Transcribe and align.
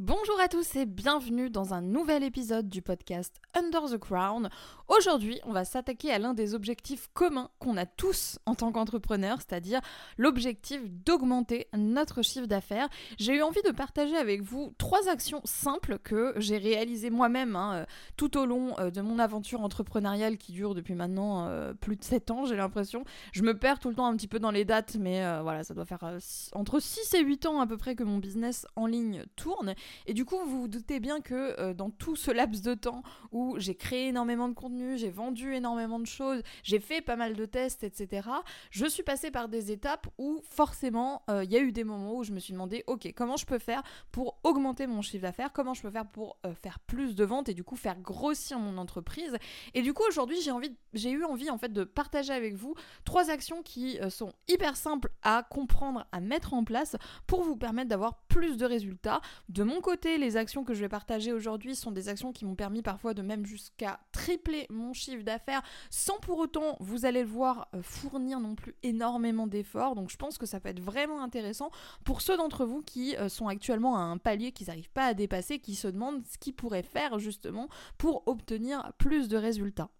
Bonjour 0.00 0.38
à 0.40 0.46
tous 0.46 0.76
et 0.76 0.86
bienvenue 0.86 1.50
dans 1.50 1.74
un 1.74 1.80
nouvel 1.80 2.22
épisode 2.22 2.68
du 2.68 2.82
podcast 2.82 3.34
Under 3.52 3.86
the 3.90 3.98
Crown. 3.98 4.48
Aujourd'hui, 4.86 5.40
on 5.44 5.52
va 5.52 5.64
s'attaquer 5.64 6.12
à 6.12 6.20
l'un 6.20 6.34
des 6.34 6.54
objectifs 6.54 7.08
communs 7.14 7.50
qu'on 7.58 7.76
a 7.76 7.84
tous 7.84 8.38
en 8.46 8.54
tant 8.54 8.70
qu'entrepreneur, 8.70 9.38
c'est-à-dire 9.38 9.80
l'objectif 10.16 10.80
d'augmenter 10.88 11.66
notre 11.76 12.22
chiffre 12.22 12.46
d'affaires. 12.46 12.88
J'ai 13.18 13.34
eu 13.34 13.42
envie 13.42 13.60
de 13.62 13.72
partager 13.72 14.16
avec 14.16 14.40
vous 14.40 14.72
trois 14.78 15.08
actions 15.08 15.40
simples 15.42 15.98
que 15.98 16.32
j'ai 16.36 16.58
réalisées 16.58 17.10
moi-même 17.10 17.56
hein, 17.56 17.74
euh, 17.74 17.84
tout 18.16 18.38
au 18.38 18.46
long 18.46 18.78
euh, 18.78 18.92
de 18.92 19.00
mon 19.00 19.18
aventure 19.18 19.62
entrepreneuriale 19.62 20.38
qui 20.38 20.52
dure 20.52 20.76
depuis 20.76 20.94
maintenant 20.94 21.48
euh, 21.48 21.74
plus 21.74 21.96
de 21.96 22.04
7 22.04 22.30
ans, 22.30 22.44
j'ai 22.44 22.56
l'impression. 22.56 23.04
Je 23.32 23.42
me 23.42 23.58
perds 23.58 23.80
tout 23.80 23.88
le 23.88 23.96
temps 23.96 24.06
un 24.06 24.14
petit 24.14 24.28
peu 24.28 24.38
dans 24.38 24.52
les 24.52 24.64
dates, 24.64 24.94
mais 24.94 25.24
voilà, 25.42 25.64
ça 25.64 25.74
doit 25.74 25.86
faire 25.86 26.04
entre 26.52 26.78
6 26.78 27.14
et 27.14 27.24
8 27.24 27.46
ans 27.46 27.60
à 27.60 27.66
peu 27.66 27.76
près 27.76 27.96
que 27.96 28.04
mon 28.04 28.18
business 28.18 28.64
en 28.76 28.86
ligne 28.86 29.24
tourne. 29.34 29.74
Et 30.06 30.14
du 30.14 30.24
coup, 30.24 30.36
vous 30.44 30.62
vous 30.62 30.68
doutez 30.68 31.00
bien 31.00 31.20
que 31.20 31.58
euh, 31.60 31.74
dans 31.74 31.90
tout 31.90 32.16
ce 32.16 32.30
laps 32.30 32.62
de 32.62 32.74
temps 32.74 33.02
où 33.32 33.56
j'ai 33.58 33.74
créé 33.74 34.08
énormément 34.08 34.48
de 34.48 34.54
contenu, 34.54 34.98
j'ai 34.98 35.10
vendu 35.10 35.54
énormément 35.54 35.98
de 35.98 36.06
choses, 36.06 36.42
j'ai 36.62 36.80
fait 36.80 37.00
pas 37.00 37.16
mal 37.16 37.34
de 37.34 37.44
tests, 37.44 37.84
etc., 37.84 38.28
je 38.70 38.86
suis 38.86 39.02
passée 39.02 39.30
par 39.30 39.48
des 39.48 39.70
étapes 39.70 40.06
où 40.18 40.40
forcément, 40.48 41.22
euh, 41.30 41.44
il 41.44 41.50
y 41.50 41.56
a 41.56 41.60
eu 41.60 41.72
des 41.72 41.84
moments 41.84 42.16
où 42.16 42.24
je 42.24 42.32
me 42.32 42.38
suis 42.38 42.52
demandé, 42.52 42.84
ok, 42.86 43.12
comment 43.16 43.36
je 43.36 43.46
peux 43.46 43.58
faire 43.58 43.82
pour 44.12 44.38
augmenter 44.42 44.86
mon 44.86 45.02
chiffre 45.02 45.22
d'affaires, 45.22 45.52
comment 45.52 45.74
je 45.74 45.82
peux 45.82 45.90
faire 45.90 46.06
pour 46.06 46.38
euh, 46.46 46.54
faire 46.54 46.78
plus 46.80 47.14
de 47.14 47.24
ventes 47.24 47.48
et 47.48 47.54
du 47.54 47.64
coup 47.64 47.76
faire 47.76 47.98
grossir 48.00 48.58
mon 48.58 48.78
entreprise. 48.78 49.36
Et 49.74 49.82
du 49.82 49.92
coup, 49.92 50.02
aujourd'hui, 50.08 50.40
j'ai 50.42 50.50
envie, 50.50 50.74
j'ai 50.94 51.10
eu 51.10 51.24
envie 51.24 51.50
en 51.50 51.58
fait 51.58 51.72
de 51.72 51.84
partager 51.84 52.32
avec 52.32 52.54
vous 52.54 52.74
trois 53.04 53.30
actions 53.30 53.62
qui 53.62 53.98
sont 54.10 54.32
hyper 54.48 54.76
simples 54.76 55.10
à 55.22 55.42
comprendre, 55.48 56.06
à 56.12 56.20
mettre 56.20 56.54
en 56.54 56.64
place 56.64 56.96
pour 57.26 57.42
vous 57.42 57.56
permettre 57.56 57.88
d'avoir 57.88 58.18
plus 58.28 58.56
de 58.56 58.66
résultats. 58.66 59.20
De 59.48 59.62
côté, 59.80 60.18
les 60.18 60.36
actions 60.36 60.64
que 60.64 60.74
je 60.74 60.80
vais 60.80 60.88
partager 60.88 61.32
aujourd'hui 61.32 61.74
sont 61.74 61.92
des 61.92 62.08
actions 62.08 62.32
qui 62.32 62.44
m'ont 62.44 62.54
permis 62.54 62.82
parfois 62.82 63.14
de 63.14 63.22
même 63.22 63.46
jusqu'à 63.46 64.00
tripler 64.12 64.66
mon 64.70 64.92
chiffre 64.92 65.22
d'affaires 65.22 65.62
sans 65.90 66.18
pour 66.18 66.38
autant, 66.38 66.76
vous 66.80 67.04
allez 67.04 67.22
le 67.22 67.28
voir, 67.28 67.68
euh, 67.74 67.82
fournir 67.82 68.40
non 68.40 68.54
plus 68.54 68.74
énormément 68.82 69.46
d'efforts. 69.46 69.94
Donc 69.94 70.10
je 70.10 70.16
pense 70.16 70.38
que 70.38 70.46
ça 70.46 70.60
peut 70.60 70.68
être 70.68 70.80
vraiment 70.80 71.22
intéressant 71.22 71.70
pour 72.04 72.20
ceux 72.20 72.36
d'entre 72.36 72.64
vous 72.64 72.82
qui 72.82 73.16
euh, 73.16 73.28
sont 73.28 73.48
actuellement 73.48 73.96
à 73.96 74.00
un 74.00 74.18
palier 74.18 74.52
qu'ils 74.52 74.68
n'arrivent 74.68 74.90
pas 74.90 75.06
à 75.06 75.14
dépasser, 75.14 75.58
qui 75.58 75.74
se 75.74 75.88
demandent 75.88 76.24
ce 76.26 76.38
qu'ils 76.38 76.54
pourraient 76.54 76.82
faire 76.82 77.18
justement 77.18 77.68
pour 77.96 78.22
obtenir 78.26 78.92
plus 78.98 79.28
de 79.28 79.36
résultats. 79.36 79.90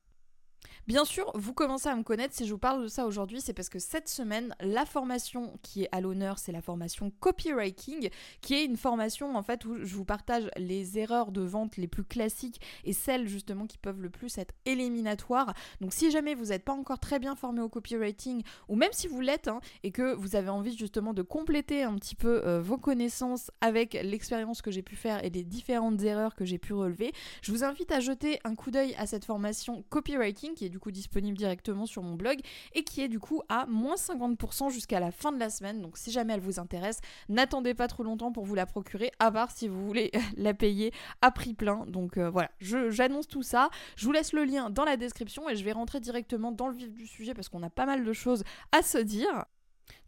Bien 0.88 1.04
sûr, 1.04 1.30
vous 1.34 1.52
commencez 1.52 1.88
à 1.90 1.94
me 1.94 2.02
connaître. 2.02 2.34
Si 2.34 2.46
je 2.46 2.52
vous 2.52 2.58
parle 2.58 2.82
de 2.82 2.88
ça 2.88 3.04
aujourd'hui, 3.04 3.42
c'est 3.42 3.52
parce 3.52 3.68
que 3.68 3.78
cette 3.78 4.08
semaine, 4.08 4.54
la 4.60 4.86
formation 4.86 5.58
qui 5.62 5.82
est 5.82 5.88
à 5.92 6.00
l'honneur, 6.00 6.38
c'est 6.38 6.50
la 6.50 6.62
formation 6.62 7.12
copywriting, 7.20 8.08
qui 8.40 8.54
est 8.54 8.64
une 8.64 8.78
formation 8.78 9.36
en 9.36 9.42
fait 9.42 9.66
où 9.66 9.76
je 9.84 9.94
vous 9.94 10.06
partage 10.06 10.48
les 10.56 10.98
erreurs 10.98 11.30
de 11.30 11.42
vente 11.42 11.76
les 11.76 11.88
plus 11.88 12.04
classiques 12.04 12.62
et 12.84 12.94
celles 12.94 13.28
justement 13.28 13.66
qui 13.66 13.76
peuvent 13.76 14.00
le 14.00 14.08
plus 14.08 14.38
être 14.38 14.54
éliminatoires. 14.64 15.52
Donc 15.82 15.92
si 15.92 16.10
jamais 16.10 16.34
vous 16.34 16.46
n'êtes 16.46 16.64
pas 16.64 16.72
encore 16.72 16.98
très 16.98 17.18
bien 17.18 17.34
formé 17.34 17.60
au 17.60 17.68
copywriting, 17.68 18.42
ou 18.70 18.74
même 18.74 18.92
si 18.92 19.08
vous 19.08 19.20
l'êtes 19.20 19.48
hein, 19.48 19.60
et 19.82 19.90
que 19.90 20.14
vous 20.14 20.36
avez 20.36 20.48
envie 20.48 20.74
justement 20.74 21.12
de 21.12 21.20
compléter 21.20 21.82
un 21.82 21.96
petit 21.96 22.14
peu 22.14 22.46
euh, 22.46 22.62
vos 22.62 22.78
connaissances 22.78 23.50
avec 23.60 23.92
l'expérience 23.92 24.62
que 24.62 24.70
j'ai 24.70 24.82
pu 24.82 24.96
faire 24.96 25.22
et 25.22 25.28
les 25.28 25.44
différentes 25.44 26.02
erreurs 26.02 26.34
que 26.34 26.46
j'ai 26.46 26.58
pu 26.58 26.72
relever, 26.72 27.12
je 27.42 27.52
vous 27.52 27.62
invite 27.62 27.92
à 27.92 28.00
jeter 28.00 28.40
un 28.44 28.54
coup 28.54 28.70
d'œil 28.70 28.94
à 28.96 29.06
cette 29.06 29.26
formation 29.26 29.84
copywriting 29.90 30.47
qui 30.54 30.64
est 30.64 30.68
du 30.68 30.78
coup 30.78 30.90
disponible 30.90 31.36
directement 31.36 31.86
sur 31.86 32.02
mon 32.02 32.14
blog 32.14 32.40
et 32.74 32.84
qui 32.84 33.00
est 33.02 33.08
du 33.08 33.18
coup 33.18 33.42
à 33.48 33.66
moins 33.66 33.96
50% 33.96 34.70
jusqu'à 34.70 35.00
la 35.00 35.10
fin 35.10 35.32
de 35.32 35.38
la 35.38 35.50
semaine. 35.50 35.80
Donc 35.80 35.96
si 35.96 36.10
jamais 36.10 36.34
elle 36.34 36.40
vous 36.40 36.58
intéresse, 36.60 37.00
n'attendez 37.28 37.74
pas 37.74 37.88
trop 37.88 38.02
longtemps 38.02 38.32
pour 38.32 38.44
vous 38.44 38.54
la 38.54 38.66
procurer, 38.66 39.10
à 39.18 39.30
part 39.30 39.50
si 39.50 39.68
vous 39.68 39.86
voulez 39.86 40.10
la 40.36 40.54
payer 40.54 40.92
à 41.22 41.30
prix 41.30 41.54
plein. 41.54 41.84
Donc 41.86 42.16
euh, 42.16 42.30
voilà, 42.30 42.50
j'annonce 42.60 43.28
tout 43.28 43.42
ça. 43.42 43.70
Je 43.96 44.04
vous 44.06 44.12
laisse 44.12 44.32
le 44.32 44.44
lien 44.44 44.70
dans 44.70 44.84
la 44.84 44.96
description 44.96 45.48
et 45.48 45.56
je 45.56 45.64
vais 45.64 45.72
rentrer 45.72 46.00
directement 46.00 46.52
dans 46.52 46.68
le 46.68 46.74
vif 46.74 46.92
du 46.92 47.06
sujet 47.06 47.34
parce 47.34 47.48
qu'on 47.48 47.62
a 47.62 47.70
pas 47.70 47.86
mal 47.86 48.04
de 48.04 48.12
choses 48.12 48.44
à 48.72 48.82
se 48.82 48.98
dire. 48.98 49.44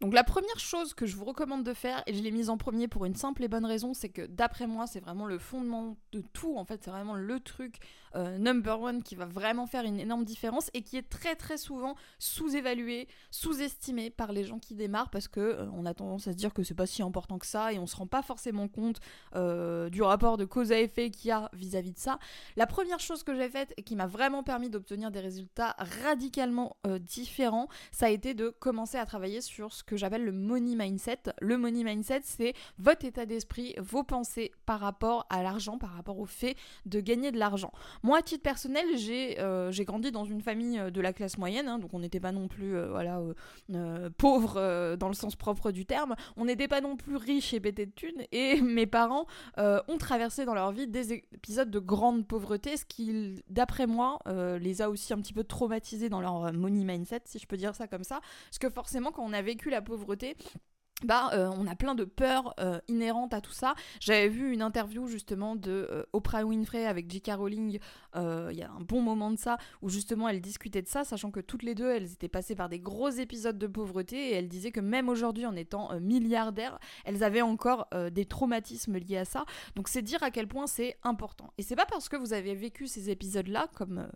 Donc 0.01 0.13
la 0.13 0.23
première 0.23 0.59
chose 0.59 0.93
que 0.93 1.05
je 1.05 1.15
vous 1.15 1.25
recommande 1.25 1.63
de 1.63 1.73
faire, 1.73 2.01
et 2.07 2.13
je 2.13 2.23
l'ai 2.23 2.31
mise 2.31 2.49
en 2.49 2.57
premier 2.57 2.87
pour 2.87 3.05
une 3.05 3.15
simple 3.15 3.43
et 3.43 3.47
bonne 3.47 3.65
raison, 3.65 3.93
c'est 3.93 4.09
que 4.09 4.25
d'après 4.25 4.65
moi, 4.65 4.87
c'est 4.87 4.99
vraiment 4.99 5.25
le 5.25 5.37
fondement 5.37 5.95
de 6.11 6.21
tout, 6.33 6.57
en 6.57 6.65
fait, 6.65 6.83
c'est 6.83 6.89
vraiment 6.89 7.15
le 7.15 7.39
truc 7.39 7.79
euh, 8.15 8.37
number 8.37 8.81
one 8.81 9.03
qui 9.03 9.15
va 9.15 9.25
vraiment 9.25 9.67
faire 9.67 9.83
une 9.83 9.99
énorme 9.99 10.25
différence 10.25 10.69
et 10.73 10.81
qui 10.81 10.97
est 10.97 11.07
très 11.07 11.35
très 11.35 11.57
souvent 11.57 11.95
sous-évalué, 12.19 13.07
sous-estimé 13.29 14.09
par 14.09 14.33
les 14.33 14.43
gens 14.43 14.59
qui 14.59 14.75
démarrent 14.75 15.09
parce 15.09 15.29
que 15.29 15.39
euh, 15.39 15.69
on 15.73 15.85
a 15.85 15.93
tendance 15.93 16.27
à 16.27 16.33
se 16.33 16.37
dire 16.37 16.53
que 16.53 16.63
c'est 16.63 16.73
pas 16.73 16.85
si 16.85 17.01
important 17.01 17.39
que 17.39 17.45
ça 17.45 17.71
et 17.71 17.79
on 17.79 17.87
se 17.87 17.95
rend 17.95 18.07
pas 18.07 18.21
forcément 18.21 18.67
compte 18.67 18.99
euh, 19.35 19.89
du 19.89 20.01
rapport 20.01 20.35
de 20.35 20.43
cause 20.43 20.73
à 20.73 20.79
effet 20.79 21.09
qu'il 21.09 21.29
y 21.29 21.31
a 21.31 21.49
vis-à-vis 21.53 21.93
de 21.93 21.99
ça. 21.99 22.19
La 22.57 22.67
première 22.67 22.99
chose 22.99 23.23
que 23.23 23.33
j'ai 23.33 23.49
faite 23.49 23.73
et 23.77 23.83
qui 23.83 23.95
m'a 23.95 24.07
vraiment 24.07 24.43
permis 24.43 24.69
d'obtenir 24.69 25.11
des 25.11 25.19
résultats 25.19 25.75
radicalement 25.77 26.75
différents, 26.99 27.67
ça 27.91 28.07
a 28.07 28.09
été 28.09 28.33
de 28.33 28.49
commencer 28.49 28.97
à 28.97 29.05
travailler 29.05 29.41
sur 29.41 29.70
ce 29.71 29.83
que 29.83 29.97
j'appelle 29.97 30.25
le 30.25 30.31
money 30.31 30.75
mindset. 30.75 31.33
Le 31.39 31.57
money 31.57 31.83
mindset, 31.83 32.21
c'est 32.23 32.53
votre 32.77 33.05
état 33.05 33.25
d'esprit, 33.25 33.75
vos 33.79 34.03
pensées 34.03 34.51
par 34.65 34.79
rapport 34.79 35.25
à 35.29 35.43
l'argent, 35.43 35.77
par 35.77 35.91
rapport 35.91 36.19
au 36.19 36.25
fait 36.25 36.55
de 36.85 36.99
gagner 36.99 37.31
de 37.31 37.37
l'argent. 37.37 37.71
Moi, 38.03 38.19
à 38.19 38.21
titre 38.21 38.43
personnel, 38.43 38.85
j'ai 38.95 39.39
euh, 39.39 39.71
grandi 39.81 40.11
dans 40.11 40.25
une 40.25 40.41
famille 40.41 40.79
euh, 40.79 40.91
de 40.91 41.01
la 41.01 41.13
classe 41.13 41.37
moyenne, 41.37 41.67
hein, 41.67 41.79
donc 41.79 41.93
on 41.93 41.99
n'était 41.99 42.19
pas 42.19 42.31
non 42.31 42.47
plus 42.47 42.75
euh, 42.75 42.89
voilà, 42.89 43.21
pauvre 44.17 44.95
dans 44.95 45.07
le 45.07 45.13
sens 45.13 45.35
propre 45.35 45.71
du 45.71 45.85
terme, 45.85 46.15
on 46.37 46.45
n'était 46.45 46.67
pas 46.67 46.81
non 46.81 46.95
plus 46.95 47.15
riche 47.15 47.53
et 47.53 47.59
pété 47.59 47.85
de 47.85 47.91
thunes, 47.91 48.23
et 48.31 48.61
mes 48.61 48.85
parents 48.85 49.25
ont 49.57 49.97
traversé 49.97 50.45
dans 50.45 50.53
leur 50.53 50.71
vie 50.71 50.87
des 50.87 51.13
épisodes 51.13 51.69
de 51.69 51.79
grande 51.79 52.27
pauvreté, 52.27 52.77
ce 52.77 52.85
qui, 52.85 53.35
d'après 53.49 53.87
moi, 53.87 54.19
les 54.59 54.81
a 54.81 54.89
aussi 54.89 55.13
un 55.13 55.17
petit 55.17 55.33
peu 55.33 55.43
traumatisés 55.43 56.09
dans 56.09 56.21
leur 56.21 56.53
money 56.53 56.83
mindset, 56.83 57.21
si 57.25 57.39
je 57.39 57.47
peux 57.47 57.57
dire 57.57 57.75
ça 57.75 57.87
comme 57.87 58.03
ça, 58.03 58.21
parce 58.49 58.59
que 58.59 58.69
forcément, 58.69 59.11
quand 59.11 59.23
on 59.23 59.33
a 59.33 59.41
vécu 59.41 59.60
la 59.69 59.81
pauvreté, 59.81 60.35
bah, 61.05 61.31
euh, 61.33 61.49
on 61.57 61.67
a 61.67 61.75
plein 61.75 61.95
de 61.95 62.03
peurs 62.03 62.53
euh, 62.59 62.79
inhérentes 62.87 63.33
à 63.33 63.41
tout 63.41 63.51
ça. 63.51 63.73
J'avais 63.99 64.29
vu 64.29 64.51
une 64.51 64.61
interview 64.61 65.07
justement 65.07 65.55
de 65.55 65.87
euh, 65.89 66.03
Oprah 66.13 66.45
Winfrey 66.45 66.85
avec 66.85 67.09
J.K. 67.09 67.31
Rowling 67.35 67.79
il 68.13 68.57
y 68.57 68.61
a 68.61 68.69
un 68.69 68.81
bon 68.81 69.01
moment 69.01 69.31
de 69.31 69.37
ça, 69.37 69.57
où 69.81 69.89
justement 69.89 70.27
elle 70.27 70.41
discutait 70.41 70.81
de 70.81 70.87
ça, 70.87 71.05
sachant 71.05 71.31
que 71.31 71.39
toutes 71.39 71.63
les 71.63 71.75
deux 71.75 71.89
elles 71.89 72.11
étaient 72.11 72.27
passées 72.27 72.55
par 72.55 72.67
des 72.67 72.79
gros 72.79 73.09
épisodes 73.09 73.57
de 73.57 73.67
pauvreté 73.67 74.31
et 74.31 74.33
elle 74.33 74.49
disait 74.49 74.71
que 74.71 74.81
même 74.81 75.07
aujourd'hui 75.07 75.45
en 75.45 75.55
étant 75.55 75.97
milliardaires, 76.01 76.77
elles 77.05 77.23
avaient 77.23 77.41
encore 77.41 77.87
des 78.11 78.25
traumatismes 78.25 78.97
liés 78.97 79.19
à 79.19 79.23
ça. 79.23 79.45
Donc 79.77 79.87
c'est 79.87 80.01
dire 80.01 80.21
à 80.23 80.29
quel 80.29 80.49
point 80.49 80.67
c'est 80.67 80.97
important. 81.03 81.53
Et 81.57 81.63
c'est 81.63 81.77
pas 81.77 81.85
parce 81.85 82.09
que 82.09 82.17
vous 82.17 82.33
avez 82.33 82.53
vécu 82.53 82.85
ces 82.87 83.09
épisodes-là, 83.09 83.69
comme 83.73 84.09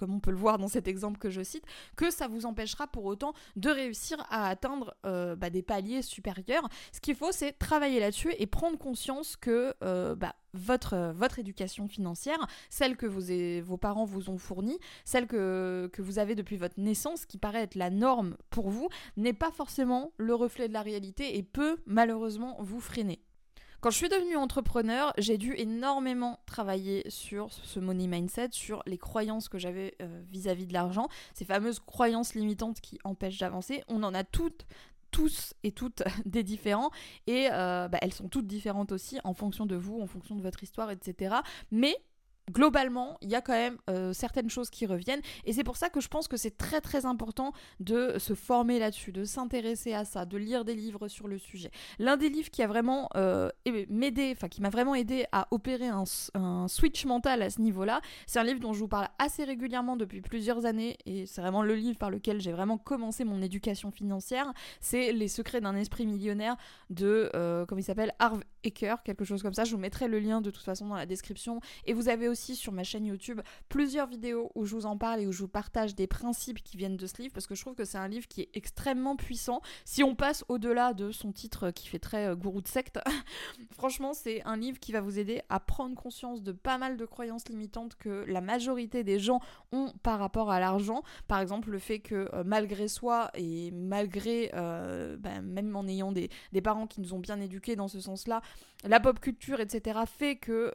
on 0.00 0.20
peut 0.20 0.30
le 0.30 0.38
voir 0.38 0.56
dans 0.56 0.68
cet 0.68 0.88
exemple 0.88 1.18
que 1.18 1.28
je 1.28 1.42
cite, 1.42 1.64
que 1.96 2.10
ça 2.10 2.26
vous 2.26 2.46
empêchera 2.46 2.86
pour 2.86 3.04
autant 3.04 3.34
de 3.56 3.68
réussir 3.68 4.16
à 4.30 4.48
atteindre 4.48 4.96
bah, 5.02 5.50
des 5.50 5.62
paliers 5.62 5.83
supérieur. 6.02 6.68
Ce 6.92 7.00
qu'il 7.00 7.14
faut, 7.14 7.32
c'est 7.32 7.52
travailler 7.52 8.00
là-dessus 8.00 8.32
et 8.38 8.46
prendre 8.46 8.78
conscience 8.78 9.36
que 9.36 9.74
euh, 9.82 10.14
bah, 10.14 10.34
votre, 10.52 11.12
votre 11.14 11.38
éducation 11.38 11.88
financière, 11.88 12.38
celle 12.70 12.96
que 12.96 13.06
vos, 13.06 13.64
vos 13.64 13.76
parents 13.76 14.04
vous 14.04 14.30
ont 14.30 14.38
fournie, 14.38 14.78
celle 15.04 15.26
que, 15.26 15.90
que 15.92 16.02
vous 16.02 16.18
avez 16.18 16.34
depuis 16.34 16.56
votre 16.56 16.78
naissance, 16.78 17.26
qui 17.26 17.38
paraît 17.38 17.62
être 17.62 17.74
la 17.74 17.90
norme 17.90 18.36
pour 18.50 18.70
vous, 18.70 18.88
n'est 19.16 19.32
pas 19.32 19.50
forcément 19.50 20.12
le 20.16 20.34
reflet 20.34 20.68
de 20.68 20.72
la 20.72 20.82
réalité 20.82 21.36
et 21.36 21.42
peut 21.42 21.78
malheureusement 21.86 22.56
vous 22.60 22.80
freiner. 22.80 23.20
Quand 23.84 23.90
je 23.90 23.98
suis 23.98 24.08
devenue 24.08 24.36
entrepreneur, 24.36 25.12
j'ai 25.18 25.36
dû 25.36 25.54
énormément 25.58 26.40
travailler 26.46 27.02
sur 27.10 27.52
ce 27.52 27.78
money 27.80 28.06
mindset, 28.06 28.48
sur 28.52 28.82
les 28.86 28.96
croyances 28.96 29.50
que 29.50 29.58
j'avais 29.58 29.94
euh, 30.00 30.22
vis-à-vis 30.30 30.66
de 30.66 30.72
l'argent, 30.72 31.06
ces 31.34 31.44
fameuses 31.44 31.80
croyances 31.80 32.34
limitantes 32.34 32.80
qui 32.80 32.98
empêchent 33.04 33.40
d'avancer. 33.40 33.84
On 33.88 34.02
en 34.02 34.14
a 34.14 34.24
toutes 34.24 34.64
tous 35.14 35.54
et 35.62 35.70
toutes 35.70 36.02
des 36.26 36.42
différents 36.42 36.90
et 37.26 37.48
euh, 37.52 37.88
bah, 37.88 37.98
elles 38.02 38.12
sont 38.12 38.28
toutes 38.28 38.46
différentes 38.46 38.90
aussi 38.92 39.18
en 39.22 39.32
fonction 39.32 39.64
de 39.64 39.76
vous, 39.76 40.00
en 40.00 40.06
fonction 40.06 40.34
de 40.34 40.42
votre 40.42 40.62
histoire, 40.62 40.90
etc. 40.90 41.36
Mais 41.70 41.96
globalement, 42.50 43.16
il 43.22 43.30
y 43.30 43.34
a 43.34 43.40
quand 43.40 43.52
même 43.52 43.78
euh, 43.88 44.12
certaines 44.12 44.50
choses 44.50 44.70
qui 44.70 44.86
reviennent. 44.86 45.22
Et 45.44 45.52
c'est 45.52 45.64
pour 45.64 45.76
ça 45.76 45.88
que 45.88 46.00
je 46.00 46.08
pense 46.08 46.28
que 46.28 46.36
c'est 46.36 46.56
très 46.56 46.80
très 46.80 47.06
important 47.06 47.52
de 47.80 48.18
se 48.18 48.34
former 48.34 48.78
là-dessus, 48.78 49.12
de 49.12 49.24
s'intéresser 49.24 49.94
à 49.94 50.04
ça, 50.04 50.26
de 50.26 50.36
lire 50.36 50.64
des 50.64 50.74
livres 50.74 51.08
sur 51.08 51.28
le 51.28 51.38
sujet. 51.38 51.70
L'un 51.98 52.16
des 52.16 52.28
livres 52.28 52.50
qui 52.50 52.62
a 52.62 52.66
vraiment 52.66 53.08
euh, 53.16 53.50
m'aidé, 53.88 54.32
enfin 54.36 54.48
qui 54.48 54.60
m'a 54.60 54.70
vraiment 54.70 54.94
aidé 54.94 55.24
à 55.32 55.48
opérer 55.50 55.88
un, 55.88 56.04
switch 56.68 57.06
mental 57.06 57.42
à 57.42 57.50
ce 57.50 57.60
niveau-là, 57.60 58.00
c'est 58.26 58.38
un 58.38 58.44
livre 58.44 58.60
dont 58.60 58.72
je 58.72 58.80
vous 58.80 58.88
parle 58.88 59.08
assez 59.18 59.44
régulièrement 59.44 59.96
depuis 59.96 60.20
plusieurs 60.20 60.66
années. 60.66 60.98
Et 61.06 61.26
c'est 61.26 61.40
vraiment 61.40 61.62
le 61.62 61.74
livre 61.74 61.98
par 61.98 62.10
lequel 62.10 62.40
j'ai 62.40 62.52
vraiment 62.52 62.78
commencé 62.78 63.24
mon 63.24 63.40
éducation 63.42 63.90
financière. 63.90 64.52
C'est 64.80 65.12
Les 65.12 65.28
secrets 65.28 65.60
d'un 65.60 65.76
esprit 65.76 66.06
millionnaire 66.06 66.56
de, 66.90 67.30
euh, 67.34 67.64
comment 67.66 67.80
il 67.80 67.84
s'appelle, 67.84 68.12
Harv 68.18 68.40
Eker, 68.64 69.02
quelque 69.02 69.24
chose 69.24 69.42
comme 69.42 69.54
ça. 69.54 69.64
Je 69.64 69.72
vous 69.72 69.80
mettrai 69.80 70.08
le 70.08 70.18
lien 70.18 70.40
de 70.40 70.50
toute 70.50 70.64
façon 70.64 70.86
dans 70.88 70.94
la 70.94 71.06
description. 71.06 71.60
Et 71.86 71.92
vous 71.92 72.08
avez 72.08 72.28
sur 72.34 72.72
ma 72.72 72.84
chaîne 72.84 73.06
YouTube 73.06 73.40
plusieurs 73.68 74.06
vidéos 74.06 74.50
où 74.54 74.64
je 74.66 74.74
vous 74.74 74.86
en 74.86 74.96
parle 74.96 75.20
et 75.20 75.26
où 75.26 75.32
je 75.32 75.38
vous 75.38 75.48
partage 75.48 75.94
des 75.94 76.06
principes 76.06 76.62
qui 76.62 76.76
viennent 76.76 76.96
de 76.96 77.06
ce 77.06 77.20
livre 77.22 77.32
parce 77.32 77.46
que 77.46 77.54
je 77.54 77.60
trouve 77.60 77.74
que 77.74 77.84
c'est 77.84 77.98
un 77.98 78.08
livre 78.08 78.26
qui 78.28 78.42
est 78.42 78.50
extrêmement 78.54 79.16
puissant. 79.16 79.60
Si 79.84 80.02
on 80.02 80.14
passe 80.14 80.44
au-delà 80.48 80.94
de 80.94 81.12
son 81.12 81.32
titre 81.32 81.70
qui 81.70 81.88
fait 81.88 81.98
très 81.98 82.26
euh, 82.26 82.34
gourou 82.34 82.60
de 82.60 82.68
secte, 82.68 82.98
franchement, 83.72 84.14
c'est 84.14 84.42
un 84.44 84.56
livre 84.56 84.78
qui 84.78 84.92
va 84.92 85.00
vous 85.00 85.18
aider 85.18 85.42
à 85.48 85.60
prendre 85.60 85.94
conscience 85.94 86.42
de 86.42 86.52
pas 86.52 86.78
mal 86.78 86.96
de 86.96 87.04
croyances 87.04 87.48
limitantes 87.48 87.94
que 87.96 88.24
la 88.26 88.40
majorité 88.40 89.04
des 89.04 89.18
gens 89.18 89.40
ont 89.72 89.92
par 90.02 90.18
rapport 90.18 90.50
à 90.50 90.60
l'argent. 90.60 91.02
Par 91.28 91.40
exemple, 91.40 91.70
le 91.70 91.78
fait 91.78 92.00
que 92.00 92.28
euh, 92.34 92.42
malgré 92.44 92.88
soi 92.88 93.30
et 93.34 93.70
malgré, 93.70 94.50
euh, 94.54 95.16
bah, 95.16 95.40
même 95.40 95.74
en 95.76 95.86
ayant 95.86 96.12
des, 96.12 96.30
des, 96.52 96.60
parents 96.60 96.86
qui 96.86 97.00
nous 97.00 97.14
ont 97.14 97.18
bien 97.18 97.40
éduqués 97.40 97.76
dans 97.76 97.88
ce 97.88 98.00
sens-là, 98.00 98.40
la 98.84 99.00
pop 99.00 99.20
culture, 99.20 99.60
etc., 99.60 100.00
fait 100.06 100.36
que 100.36 100.72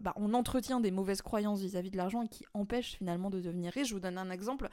bah, 0.00 0.12
on 0.16 0.32
entretient 0.34 0.80
des 0.80 0.90
mauvaises 0.92 1.22
croyances 1.22 1.60
vis-à-vis 1.60 1.90
de 1.90 1.96
l'argent 1.96 2.22
et 2.22 2.28
qui 2.28 2.44
empêchent 2.54 2.96
finalement 2.96 3.30
de 3.30 3.40
devenir 3.40 3.72
riche. 3.72 3.88
Je 3.88 3.94
vous 3.94 4.00
donne 4.00 4.18
un 4.18 4.30
exemple. 4.30 4.68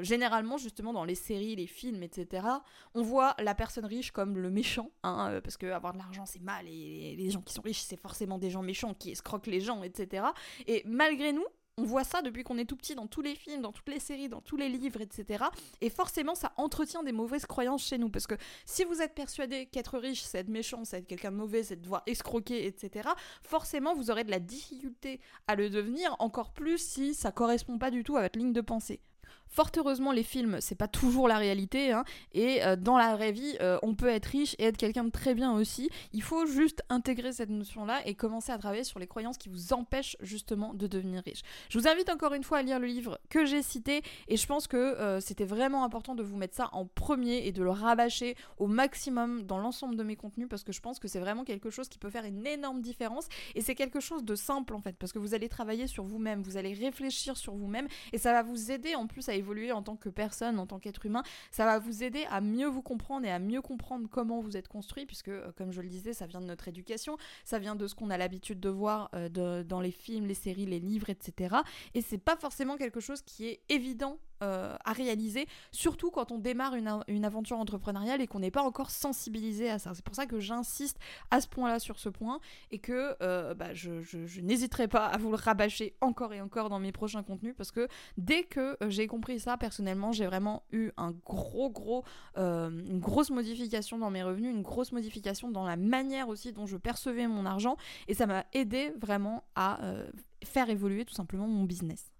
généralement, 0.00 0.58
justement, 0.58 0.92
dans 0.92 1.04
les 1.04 1.14
séries, 1.14 1.56
les 1.56 1.66
films, 1.66 2.02
etc., 2.02 2.46
on 2.94 3.02
voit 3.02 3.34
la 3.38 3.54
personne 3.54 3.84
riche 3.84 4.10
comme 4.10 4.36
le 4.36 4.50
méchant, 4.50 4.90
hein, 5.02 5.40
parce 5.42 5.56
que 5.56 5.66
avoir 5.66 5.92
de 5.92 5.98
l'argent 5.98 6.26
c'est 6.26 6.42
mal 6.42 6.66
et 6.66 7.14
les 7.16 7.30
gens 7.30 7.40
qui 7.40 7.52
sont 7.52 7.62
riches 7.62 7.82
c'est 7.82 8.00
forcément 8.00 8.38
des 8.38 8.50
gens 8.50 8.62
méchants 8.62 8.94
qui 8.94 9.10
escroquent 9.10 9.46
les 9.46 9.60
gens, 9.60 9.82
etc. 9.82 10.24
Et 10.66 10.82
malgré 10.86 11.32
nous, 11.32 11.46
on 11.80 11.84
voit 11.84 12.04
ça 12.04 12.20
depuis 12.20 12.42
qu'on 12.42 12.58
est 12.58 12.66
tout 12.66 12.76
petit 12.76 12.94
dans 12.94 13.06
tous 13.06 13.22
les 13.22 13.34
films, 13.34 13.62
dans 13.62 13.72
toutes 13.72 13.88
les 13.88 14.00
séries, 14.00 14.28
dans 14.28 14.42
tous 14.42 14.56
les 14.56 14.68
livres, 14.68 15.00
etc. 15.00 15.44
Et 15.80 15.88
forcément, 15.88 16.34
ça 16.34 16.52
entretient 16.58 17.02
des 17.02 17.12
mauvaises 17.12 17.46
croyances 17.46 17.86
chez 17.86 17.96
nous. 17.96 18.10
Parce 18.10 18.26
que 18.26 18.34
si 18.66 18.84
vous 18.84 19.00
êtes 19.00 19.14
persuadé 19.14 19.64
qu'être 19.66 19.98
riche, 19.98 20.22
c'est 20.22 20.38
être 20.38 20.48
méchant, 20.48 20.84
c'est 20.84 20.98
être 20.98 21.06
quelqu'un 21.06 21.32
de 21.32 21.36
mauvais, 21.36 21.62
c'est 21.62 21.80
devoir 21.80 22.02
escroquer, 22.06 22.66
etc., 22.66 23.08
forcément, 23.42 23.94
vous 23.94 24.10
aurez 24.10 24.24
de 24.24 24.30
la 24.30 24.40
difficulté 24.40 25.20
à 25.46 25.54
le 25.56 25.70
devenir, 25.70 26.14
encore 26.18 26.52
plus 26.52 26.78
si 26.78 27.14
ça 27.14 27.32
correspond 27.32 27.78
pas 27.78 27.90
du 27.90 28.04
tout 28.04 28.16
à 28.16 28.22
votre 28.22 28.38
ligne 28.38 28.52
de 28.52 28.60
pensée. 28.60 29.00
Fort 29.50 29.70
heureusement, 29.76 30.12
les 30.12 30.22
films, 30.22 30.58
c'est 30.60 30.76
pas 30.76 30.86
toujours 30.86 31.26
la 31.26 31.36
réalité, 31.36 31.90
hein, 31.90 32.04
et 32.32 32.62
euh, 32.62 32.76
dans 32.76 32.96
la 32.96 33.16
vraie 33.16 33.32
vie, 33.32 33.56
euh, 33.60 33.78
on 33.82 33.96
peut 33.96 34.06
être 34.06 34.26
riche 34.26 34.54
et 34.60 34.64
être 34.66 34.76
quelqu'un 34.76 35.02
de 35.02 35.10
très 35.10 35.34
bien 35.34 35.52
aussi. 35.52 35.90
Il 36.12 36.22
faut 36.22 36.46
juste 36.46 36.84
intégrer 36.88 37.32
cette 37.32 37.50
notion-là 37.50 38.00
et 38.06 38.14
commencer 38.14 38.52
à 38.52 38.58
travailler 38.58 38.84
sur 38.84 39.00
les 39.00 39.08
croyances 39.08 39.38
qui 39.38 39.48
vous 39.48 39.72
empêchent 39.72 40.16
justement 40.20 40.72
de 40.72 40.86
devenir 40.86 41.24
riche. 41.24 41.42
Je 41.68 41.80
vous 41.80 41.88
invite 41.88 42.10
encore 42.10 42.32
une 42.34 42.44
fois 42.44 42.58
à 42.58 42.62
lire 42.62 42.78
le 42.78 42.86
livre 42.86 43.18
que 43.28 43.44
j'ai 43.44 43.62
cité, 43.62 44.02
et 44.28 44.36
je 44.36 44.46
pense 44.46 44.68
que 44.68 44.76
euh, 44.76 45.18
c'était 45.18 45.44
vraiment 45.44 45.82
important 45.82 46.14
de 46.14 46.22
vous 46.22 46.36
mettre 46.36 46.54
ça 46.54 46.68
en 46.72 46.86
premier 46.86 47.44
et 47.44 47.50
de 47.50 47.64
le 47.64 47.70
rabâcher 47.70 48.36
au 48.58 48.68
maximum 48.68 49.42
dans 49.42 49.58
l'ensemble 49.58 49.96
de 49.96 50.04
mes 50.04 50.14
contenus, 50.14 50.46
parce 50.48 50.62
que 50.62 50.72
je 50.72 50.80
pense 50.80 51.00
que 51.00 51.08
c'est 51.08 51.18
vraiment 51.18 51.42
quelque 51.42 51.70
chose 51.70 51.88
qui 51.88 51.98
peut 51.98 52.10
faire 52.10 52.24
une 52.24 52.46
énorme 52.46 52.82
différence, 52.82 53.26
et 53.56 53.62
c'est 53.62 53.74
quelque 53.74 53.98
chose 53.98 54.22
de 54.22 54.36
simple 54.36 54.74
en 54.74 54.80
fait, 54.80 54.96
parce 54.96 55.12
que 55.12 55.18
vous 55.18 55.34
allez 55.34 55.48
travailler 55.48 55.88
sur 55.88 56.04
vous-même, 56.04 56.40
vous 56.40 56.56
allez 56.56 56.72
réfléchir 56.72 57.36
sur 57.36 57.54
vous-même, 57.54 57.88
et 58.12 58.18
ça 58.18 58.32
va 58.32 58.44
vous 58.44 58.70
aider 58.70 58.94
en 58.94 59.08
plus 59.08 59.28
à 59.28 59.39
évoluer 59.40 59.72
en 59.72 59.82
tant 59.82 59.96
que 59.96 60.08
personne, 60.08 60.58
en 60.58 60.66
tant 60.66 60.78
qu'être 60.78 61.04
humain. 61.04 61.22
Ça 61.50 61.64
va 61.64 61.78
vous 61.78 62.04
aider 62.04 62.24
à 62.30 62.40
mieux 62.40 62.68
vous 62.68 62.82
comprendre 62.82 63.26
et 63.26 63.30
à 63.30 63.38
mieux 63.38 63.60
comprendre 63.60 64.08
comment 64.08 64.40
vous 64.40 64.56
êtes 64.56 64.68
construit, 64.68 65.06
puisque, 65.06 65.28
euh, 65.28 65.50
comme 65.56 65.72
je 65.72 65.80
le 65.80 65.88
disais, 65.88 66.12
ça 66.12 66.26
vient 66.26 66.40
de 66.40 66.46
notre 66.46 66.68
éducation, 66.68 67.16
ça 67.44 67.58
vient 67.58 67.74
de 67.74 67.86
ce 67.86 67.94
qu'on 67.94 68.10
a 68.10 68.16
l'habitude 68.16 68.60
de 68.60 68.68
voir 68.68 69.10
euh, 69.14 69.64
dans 69.64 69.80
les 69.80 69.90
films, 69.90 70.26
les 70.26 70.34
séries, 70.34 70.66
les 70.66 70.80
livres, 70.80 71.10
etc. 71.10 71.56
Et 71.94 72.02
c'est 72.02 72.18
pas 72.18 72.36
forcément 72.36 72.76
quelque 72.76 73.00
chose 73.00 73.22
qui 73.22 73.48
est 73.48 73.60
évident 73.68 74.18
euh, 74.42 74.74
à 74.84 74.92
réaliser, 74.92 75.46
surtout 75.70 76.10
quand 76.10 76.32
on 76.32 76.38
démarre 76.38 76.74
une, 76.74 77.24
aventure 77.24 77.58
entrepreneuriale 77.58 78.22
et 78.22 78.26
qu'on 78.26 78.38
n'est 78.38 78.50
pas 78.50 78.62
encore 78.62 78.90
sensibilisé 78.90 79.68
à 79.68 79.78
ça. 79.78 79.92
C'est 79.94 80.04
pour 80.04 80.14
ça 80.14 80.24
que 80.24 80.40
j'insiste 80.40 80.98
à 81.30 81.42
ce 81.42 81.48
point-là 81.48 81.78
sur 81.78 81.98
ce 81.98 82.08
point 82.08 82.40
et 82.70 82.78
que 82.78 83.16
euh, 83.22 83.52
bah, 83.54 83.74
je, 83.74 84.40
n'hésiterai 84.40 84.88
pas 84.88 85.06
à 85.06 85.18
vous 85.18 85.30
le 85.30 85.36
rabâcher 85.36 85.94
encore 86.00 86.32
et 86.32 86.40
encore 86.40 86.70
dans 86.70 86.78
mes 86.78 86.92
prochains 86.92 87.22
contenus 87.22 87.54
parce 87.54 87.70
que 87.70 87.86
dès 88.16 88.44
que 88.44 88.78
euh, 88.82 88.88
j'ai 88.88 89.06
compris 89.06 89.40
ça, 89.40 89.58
personnellement, 89.58 90.12
j'ai 90.12 90.26
vraiment 90.26 90.62
eu 90.72 90.90
un 90.96 91.10
gros, 91.10 91.68
gros, 91.68 92.04
une 92.36 92.98
grosse 92.98 93.30
modification 93.30 93.98
dans 93.98 94.10
mes 94.10 94.22
revenus, 94.22 94.54
une 94.54 94.62
grosse 94.62 94.92
modification 94.92 95.50
dans 95.50 95.64
la 95.64 95.76
manière 95.76 96.28
aussi 96.28 96.52
dont 96.52 96.66
je 96.66 96.78
percevais 96.78 97.26
mon 97.26 97.44
argent 97.44 97.76
et 98.08 98.14
ça 98.14 98.26
m'a 98.26 98.46
aidé 98.54 98.92
vraiment 98.98 99.44
à 99.54 99.80
faire 100.44 100.70
évoluer 100.70 101.04
tout 101.04 101.14
simplement 101.14 101.46
mon 101.46 101.64
business. 101.64 102.10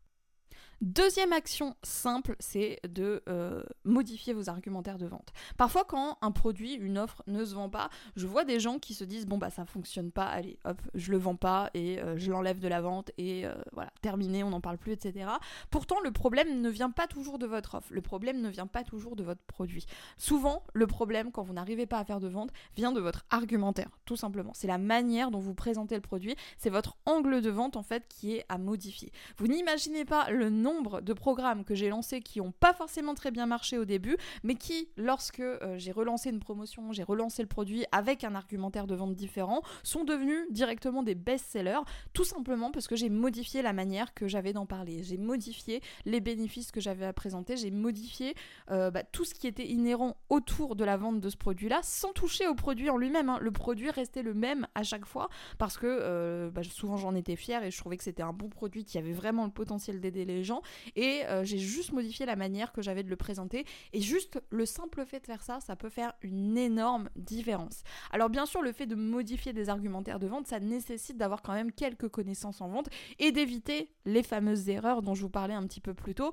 Deuxième 0.80 1.34
action 1.34 1.76
simple, 1.82 2.36
c'est 2.38 2.80
de 2.88 3.22
euh, 3.28 3.62
modifier 3.84 4.32
vos 4.32 4.48
argumentaires 4.48 4.96
de 4.96 5.04
vente. 5.04 5.30
Parfois, 5.58 5.84
quand 5.84 6.16
un 6.22 6.30
produit, 6.30 6.72
une 6.72 6.96
offre 6.96 7.22
ne 7.26 7.44
se 7.44 7.54
vend 7.54 7.68
pas, 7.68 7.90
je 8.16 8.26
vois 8.26 8.46
des 8.46 8.60
gens 8.60 8.78
qui 8.78 8.94
se 8.94 9.04
disent 9.04 9.26
bon 9.26 9.36
bah 9.36 9.50
ça 9.50 9.66
fonctionne 9.66 10.10
pas, 10.10 10.24
allez 10.24 10.58
hop, 10.64 10.80
je 10.94 11.10
le 11.10 11.18
vends 11.18 11.36
pas 11.36 11.68
et 11.74 12.00
euh, 12.00 12.16
je 12.16 12.30
l'enlève 12.30 12.60
de 12.60 12.68
la 12.68 12.80
vente 12.80 13.10
et 13.18 13.44
euh, 13.44 13.52
voilà 13.72 13.92
terminé, 14.00 14.42
on 14.42 14.48
n'en 14.48 14.62
parle 14.62 14.78
plus, 14.78 14.92
etc. 14.92 15.28
Pourtant, 15.70 16.00
le 16.00 16.12
problème 16.12 16.62
ne 16.62 16.70
vient 16.70 16.90
pas 16.90 17.06
toujours 17.06 17.38
de 17.38 17.46
votre 17.46 17.74
offre, 17.74 17.88
le 17.90 18.00
problème 18.00 18.40
ne 18.40 18.48
vient 18.48 18.66
pas 18.66 18.82
toujours 18.82 19.16
de 19.16 19.22
votre 19.22 19.42
produit. 19.42 19.84
Souvent, 20.16 20.62
le 20.72 20.86
problème 20.86 21.30
quand 21.30 21.42
vous 21.42 21.52
n'arrivez 21.52 21.84
pas 21.84 21.98
à 21.98 22.06
faire 22.06 22.20
de 22.20 22.28
vente 22.28 22.52
vient 22.74 22.92
de 22.92 23.00
votre 23.00 23.26
argumentaire, 23.28 23.90
tout 24.06 24.16
simplement. 24.16 24.52
C'est 24.54 24.66
la 24.66 24.78
manière 24.78 25.30
dont 25.30 25.40
vous 25.40 25.54
présentez 25.54 25.94
le 25.94 26.00
produit, 26.00 26.36
c'est 26.56 26.70
votre 26.70 26.96
angle 27.04 27.42
de 27.42 27.50
vente 27.50 27.76
en 27.76 27.82
fait 27.82 28.08
qui 28.08 28.36
est 28.36 28.46
à 28.48 28.56
modifier. 28.56 29.12
Vous 29.36 29.46
n'imaginez 29.46 30.06
pas 30.06 30.30
le 30.30 30.48
nom 30.48 30.69
nombre 30.72 31.00
de 31.00 31.12
programmes 31.12 31.64
que 31.64 31.74
j'ai 31.74 31.88
lancés 31.88 32.20
qui 32.20 32.38
n'ont 32.38 32.52
pas 32.52 32.72
forcément 32.72 33.14
très 33.14 33.30
bien 33.30 33.46
marché 33.46 33.78
au 33.78 33.84
début, 33.84 34.16
mais 34.42 34.54
qui, 34.54 34.88
lorsque 34.96 35.40
euh, 35.40 35.76
j'ai 35.76 35.92
relancé 35.92 36.30
une 36.30 36.40
promotion, 36.40 36.92
j'ai 36.92 37.02
relancé 37.02 37.42
le 37.42 37.48
produit 37.48 37.84
avec 37.92 38.24
un 38.24 38.34
argumentaire 38.34 38.86
de 38.86 38.94
vente 38.94 39.14
différent, 39.14 39.62
sont 39.82 40.04
devenus 40.04 40.46
directement 40.50 41.02
des 41.02 41.14
best-sellers, 41.14 41.80
tout 42.12 42.24
simplement 42.24 42.70
parce 42.70 42.86
que 42.86 42.96
j'ai 42.96 43.08
modifié 43.08 43.62
la 43.62 43.72
manière 43.72 44.14
que 44.14 44.28
j'avais 44.28 44.52
d'en 44.52 44.66
parler. 44.66 45.02
J'ai 45.02 45.18
modifié 45.18 45.80
les 46.04 46.20
bénéfices 46.20 46.70
que 46.70 46.80
j'avais 46.80 47.06
à 47.06 47.12
présenter, 47.12 47.56
j'ai 47.56 47.70
modifié 47.70 48.34
euh, 48.70 48.90
bah, 48.90 49.02
tout 49.02 49.24
ce 49.24 49.34
qui 49.34 49.46
était 49.46 49.66
inhérent 49.66 50.16
autour 50.28 50.76
de 50.76 50.84
la 50.84 50.96
vente 50.96 51.20
de 51.20 51.28
ce 51.28 51.36
produit-là, 51.36 51.80
sans 51.82 52.12
toucher 52.12 52.46
au 52.46 52.54
produit 52.54 52.90
en 52.90 52.96
lui-même. 52.96 53.28
Hein. 53.28 53.38
Le 53.40 53.50
produit 53.50 53.90
restait 53.90 54.22
le 54.22 54.34
même 54.34 54.66
à 54.74 54.82
chaque 54.82 55.06
fois, 55.06 55.28
parce 55.58 55.76
que 55.76 55.86
euh, 55.86 56.50
bah, 56.50 56.62
souvent 56.62 56.96
j'en 56.96 57.14
étais 57.14 57.36
fière 57.36 57.64
et 57.64 57.70
je 57.70 57.78
trouvais 57.78 57.96
que 57.96 58.04
c'était 58.04 58.22
un 58.22 58.32
bon 58.32 58.48
produit 58.48 58.84
qui 58.84 58.98
avait 58.98 59.12
vraiment 59.12 59.44
le 59.44 59.50
potentiel 59.50 60.00
d'aider 60.00 60.24
les 60.24 60.44
gens 60.44 60.59
et 60.96 61.24
euh, 61.26 61.44
j'ai 61.44 61.58
juste 61.58 61.92
modifié 61.92 62.26
la 62.26 62.36
manière 62.36 62.72
que 62.72 62.82
j'avais 62.82 63.02
de 63.02 63.10
le 63.10 63.16
présenter. 63.16 63.64
Et 63.92 64.00
juste 64.00 64.40
le 64.50 64.66
simple 64.66 65.04
fait 65.04 65.20
de 65.20 65.26
faire 65.26 65.42
ça, 65.42 65.60
ça 65.60 65.76
peut 65.76 65.88
faire 65.88 66.12
une 66.22 66.56
énorme 66.56 67.10
différence. 67.16 67.82
Alors 68.10 68.30
bien 68.30 68.46
sûr, 68.46 68.62
le 68.62 68.72
fait 68.72 68.86
de 68.86 68.94
modifier 68.94 69.52
des 69.52 69.68
argumentaires 69.68 70.18
de 70.18 70.26
vente, 70.26 70.46
ça 70.46 70.60
nécessite 70.60 71.16
d'avoir 71.16 71.42
quand 71.42 71.54
même 71.54 71.72
quelques 71.72 72.08
connaissances 72.08 72.60
en 72.60 72.68
vente 72.68 72.88
et 73.18 73.32
d'éviter 73.32 73.90
les 74.04 74.22
fameuses 74.22 74.68
erreurs 74.68 75.02
dont 75.02 75.14
je 75.14 75.22
vous 75.22 75.30
parlais 75.30 75.54
un 75.54 75.66
petit 75.66 75.80
peu 75.80 75.94
plus 75.94 76.14
tôt 76.14 76.32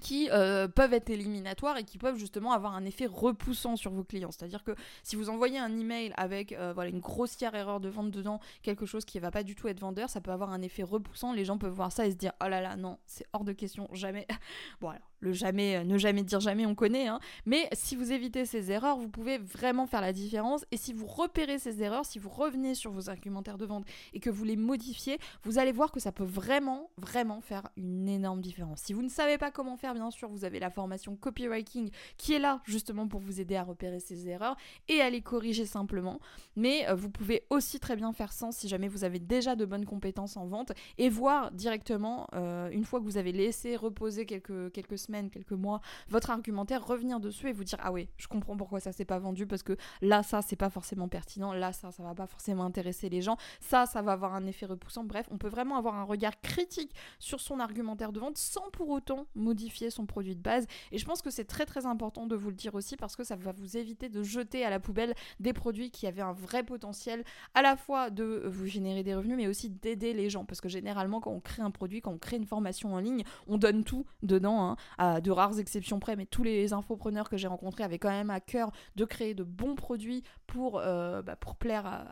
qui 0.00 0.28
euh, 0.30 0.68
peuvent 0.68 0.92
être 0.92 1.10
éliminatoires 1.10 1.76
et 1.76 1.84
qui 1.84 1.98
peuvent 1.98 2.18
justement 2.18 2.52
avoir 2.52 2.74
un 2.74 2.84
effet 2.84 3.06
repoussant 3.06 3.76
sur 3.76 3.90
vos 3.90 4.04
clients. 4.04 4.30
C'est-à-dire 4.30 4.62
que 4.62 4.74
si 5.02 5.16
vous 5.16 5.30
envoyez 5.30 5.58
un 5.58 5.76
email 5.78 6.12
avec 6.16 6.52
euh, 6.52 6.72
voilà, 6.72 6.90
une 6.90 7.00
grossière 7.00 7.54
erreur 7.54 7.80
de 7.80 7.88
vente 7.88 8.10
dedans, 8.10 8.40
quelque 8.62 8.86
chose 8.86 9.04
qui 9.04 9.18
ne 9.18 9.22
va 9.22 9.30
pas 9.30 9.42
du 9.42 9.54
tout 9.54 9.68
être 9.68 9.80
vendeur, 9.80 10.10
ça 10.10 10.20
peut 10.20 10.30
avoir 10.30 10.50
un 10.50 10.62
effet 10.62 10.82
repoussant. 10.82 11.32
Les 11.32 11.44
gens 11.44 11.58
peuvent 11.58 11.72
voir 11.72 11.92
ça 11.92 12.06
et 12.06 12.10
se 12.10 12.16
dire 12.16 12.32
oh 12.42 12.48
là 12.48 12.60
là, 12.60 12.76
non, 12.76 12.98
c'est 13.06 13.26
hors 13.32 13.44
de 13.44 13.52
question, 13.52 13.88
jamais. 13.92 14.26
bon 14.80 14.88
alors, 14.90 15.02
le 15.20 15.32
jamais, 15.32 15.76
euh, 15.76 15.84
ne 15.84 15.98
jamais 15.98 16.22
dire 16.22 16.40
jamais, 16.40 16.66
on 16.66 16.74
connaît. 16.74 17.08
Hein. 17.08 17.20
Mais 17.46 17.68
si 17.72 17.96
vous 17.96 18.12
évitez 18.12 18.46
ces 18.46 18.70
erreurs, 18.70 18.98
vous 18.98 19.08
pouvez 19.08 19.38
vraiment 19.38 19.86
faire 19.86 20.00
la 20.00 20.12
différence. 20.12 20.64
Et 20.70 20.76
si 20.76 20.92
vous 20.92 21.06
repérez 21.06 21.58
ces 21.58 21.82
erreurs, 21.82 22.04
si 22.04 22.18
vous 22.18 22.28
revenez 22.28 22.74
sur 22.74 22.90
vos 22.90 23.10
argumentaires 23.10 23.58
de 23.58 23.66
vente 23.66 23.84
et 24.12 24.20
que 24.20 24.30
vous 24.30 24.44
les 24.44 24.56
modifiez, 24.56 25.18
vous 25.42 25.58
allez 25.58 25.72
voir 25.72 25.92
que 25.92 26.00
ça 26.00 26.12
peut 26.12 26.24
vraiment, 26.24 26.90
vraiment 26.96 27.40
faire 27.40 27.68
une 27.76 28.08
énorme 28.08 28.40
différence. 28.40 28.80
Si 28.80 28.92
vous 28.92 29.02
ne 29.02 29.08
savez 29.08 29.38
pas 29.38 29.50
comment 29.50 29.76
faire, 29.76 29.94
bien 29.94 30.10
sûr, 30.10 30.28
vous 30.28 30.44
avez 30.44 30.60
la 30.60 30.70
formation 30.70 31.16
copywriting 31.16 31.90
qui 32.16 32.34
est 32.34 32.38
là 32.38 32.60
justement 32.64 33.08
pour 33.08 33.20
vous 33.20 33.40
aider 33.40 33.56
à 33.56 33.64
repérer 33.64 34.00
ces 34.00 34.28
erreurs 34.28 34.56
et 34.88 35.00
à 35.00 35.10
les 35.10 35.20
corriger 35.20 35.66
simplement. 35.66 36.20
Mais 36.56 36.88
euh, 36.88 36.94
vous 36.94 37.10
pouvez 37.10 37.44
aussi 37.50 37.80
très 37.80 37.96
bien 37.96 38.12
faire 38.12 38.32
sans 38.32 38.52
si 38.52 38.68
jamais 38.68 38.88
vous 38.88 39.04
avez 39.04 39.18
déjà 39.18 39.56
de 39.56 39.64
bonnes 39.64 39.86
compétences 39.86 40.36
en 40.36 40.46
vente 40.46 40.72
et 40.96 41.08
voir 41.08 41.50
directement, 41.52 42.26
euh, 42.34 42.70
une 42.70 42.84
fois 42.84 43.00
que 43.00 43.04
vous 43.04 43.16
avez 43.16 43.32
laissé 43.32 43.76
reposer 43.76 44.26
quelques, 44.26 44.72
quelques 44.72 44.98
semaines, 44.98 45.07
quelques 45.30 45.52
mois, 45.52 45.80
votre 46.08 46.30
argumentaire, 46.30 46.86
revenir 46.86 47.20
dessus 47.20 47.48
et 47.48 47.52
vous 47.52 47.64
dire 47.64 47.78
ah 47.82 47.92
oui, 47.92 48.08
je 48.16 48.28
comprends 48.28 48.56
pourquoi 48.56 48.80
ça 48.80 48.92
s'est 48.92 49.04
pas 49.04 49.18
vendu 49.18 49.46
parce 49.46 49.62
que 49.62 49.76
là 50.02 50.22
ça 50.22 50.42
c'est 50.42 50.56
pas 50.56 50.70
forcément 50.70 51.08
pertinent, 51.08 51.52
là 51.52 51.72
ça 51.72 51.90
ça 51.90 52.02
va 52.02 52.14
pas 52.14 52.26
forcément 52.26 52.64
intéresser 52.64 53.08
les 53.08 53.22
gens, 53.22 53.36
ça 53.60 53.86
ça 53.86 54.02
va 54.02 54.12
avoir 54.12 54.34
un 54.34 54.46
effet 54.46 54.66
repoussant. 54.66 55.04
Bref, 55.04 55.26
on 55.30 55.38
peut 55.38 55.48
vraiment 55.48 55.76
avoir 55.76 55.94
un 55.96 56.04
regard 56.04 56.40
critique 56.40 56.94
sur 57.18 57.40
son 57.40 57.60
argumentaire 57.60 58.12
de 58.12 58.20
vente 58.20 58.36
sans 58.36 58.70
pour 58.70 58.90
autant 58.90 59.26
modifier 59.34 59.90
son 59.90 60.06
produit 60.06 60.36
de 60.36 60.42
base. 60.42 60.66
Et 60.92 60.98
je 60.98 61.04
pense 61.04 61.22
que 61.22 61.30
c'est 61.30 61.44
très 61.44 61.66
très 61.66 61.86
important 61.86 62.26
de 62.26 62.36
vous 62.36 62.50
le 62.50 62.56
dire 62.56 62.74
aussi 62.74 62.96
parce 62.96 63.16
que 63.16 63.24
ça 63.24 63.36
va 63.36 63.52
vous 63.52 63.76
éviter 63.76 64.08
de 64.08 64.22
jeter 64.22 64.64
à 64.64 64.70
la 64.70 64.80
poubelle 64.80 65.14
des 65.40 65.52
produits 65.52 65.90
qui 65.90 66.06
avaient 66.06 66.22
un 66.22 66.32
vrai 66.32 66.62
potentiel 66.62 67.24
à 67.54 67.62
la 67.62 67.76
fois 67.76 68.10
de 68.10 68.42
vous 68.46 68.66
générer 68.66 69.02
des 69.02 69.14
revenus 69.14 69.36
mais 69.36 69.46
aussi 69.46 69.70
d'aider 69.70 70.12
les 70.12 70.30
gens 70.30 70.44
parce 70.44 70.60
que 70.60 70.68
généralement 70.68 71.20
quand 71.20 71.30
on 71.30 71.40
crée 71.40 71.62
un 71.62 71.70
produit, 71.70 72.00
quand 72.00 72.12
on 72.12 72.18
crée 72.18 72.36
une 72.36 72.46
formation 72.46 72.94
en 72.94 72.98
ligne, 72.98 73.24
on 73.46 73.58
donne 73.58 73.84
tout 73.84 74.06
dedans. 74.22 74.62
Hein. 74.70 74.76
À 74.98 75.20
de 75.20 75.30
rares 75.30 75.58
exceptions 75.58 76.00
près, 76.00 76.16
mais 76.16 76.26
tous 76.26 76.42
les 76.42 76.72
infopreneurs 76.72 77.28
que 77.28 77.36
j'ai 77.36 77.48
rencontrés 77.48 77.84
avaient 77.84 77.98
quand 77.98 78.10
même 78.10 78.30
à 78.30 78.40
cœur 78.40 78.70
de 78.96 79.04
créer 79.04 79.34
de 79.34 79.44
bons 79.44 79.74
produits 79.74 80.22
pour, 80.46 80.78
euh, 80.78 81.22
bah, 81.22 81.36
pour 81.36 81.56
plaire 81.56 82.04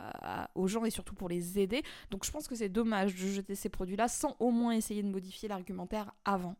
aux 0.55 0.67
gens 0.67 0.85
et 0.85 0.89
surtout 0.89 1.15
pour 1.15 1.29
les 1.29 1.59
aider. 1.59 1.83
Donc 2.11 2.25
je 2.25 2.31
pense 2.31 2.47
que 2.47 2.55
c'est 2.55 2.69
dommage 2.69 3.13
de 3.13 3.27
jeter 3.27 3.55
ces 3.55 3.69
produits-là 3.69 4.07
sans 4.07 4.35
au 4.39 4.51
moins 4.51 4.71
essayer 4.71 5.03
de 5.03 5.09
modifier 5.09 5.49
l'argumentaire 5.49 6.13
avant. 6.25 6.55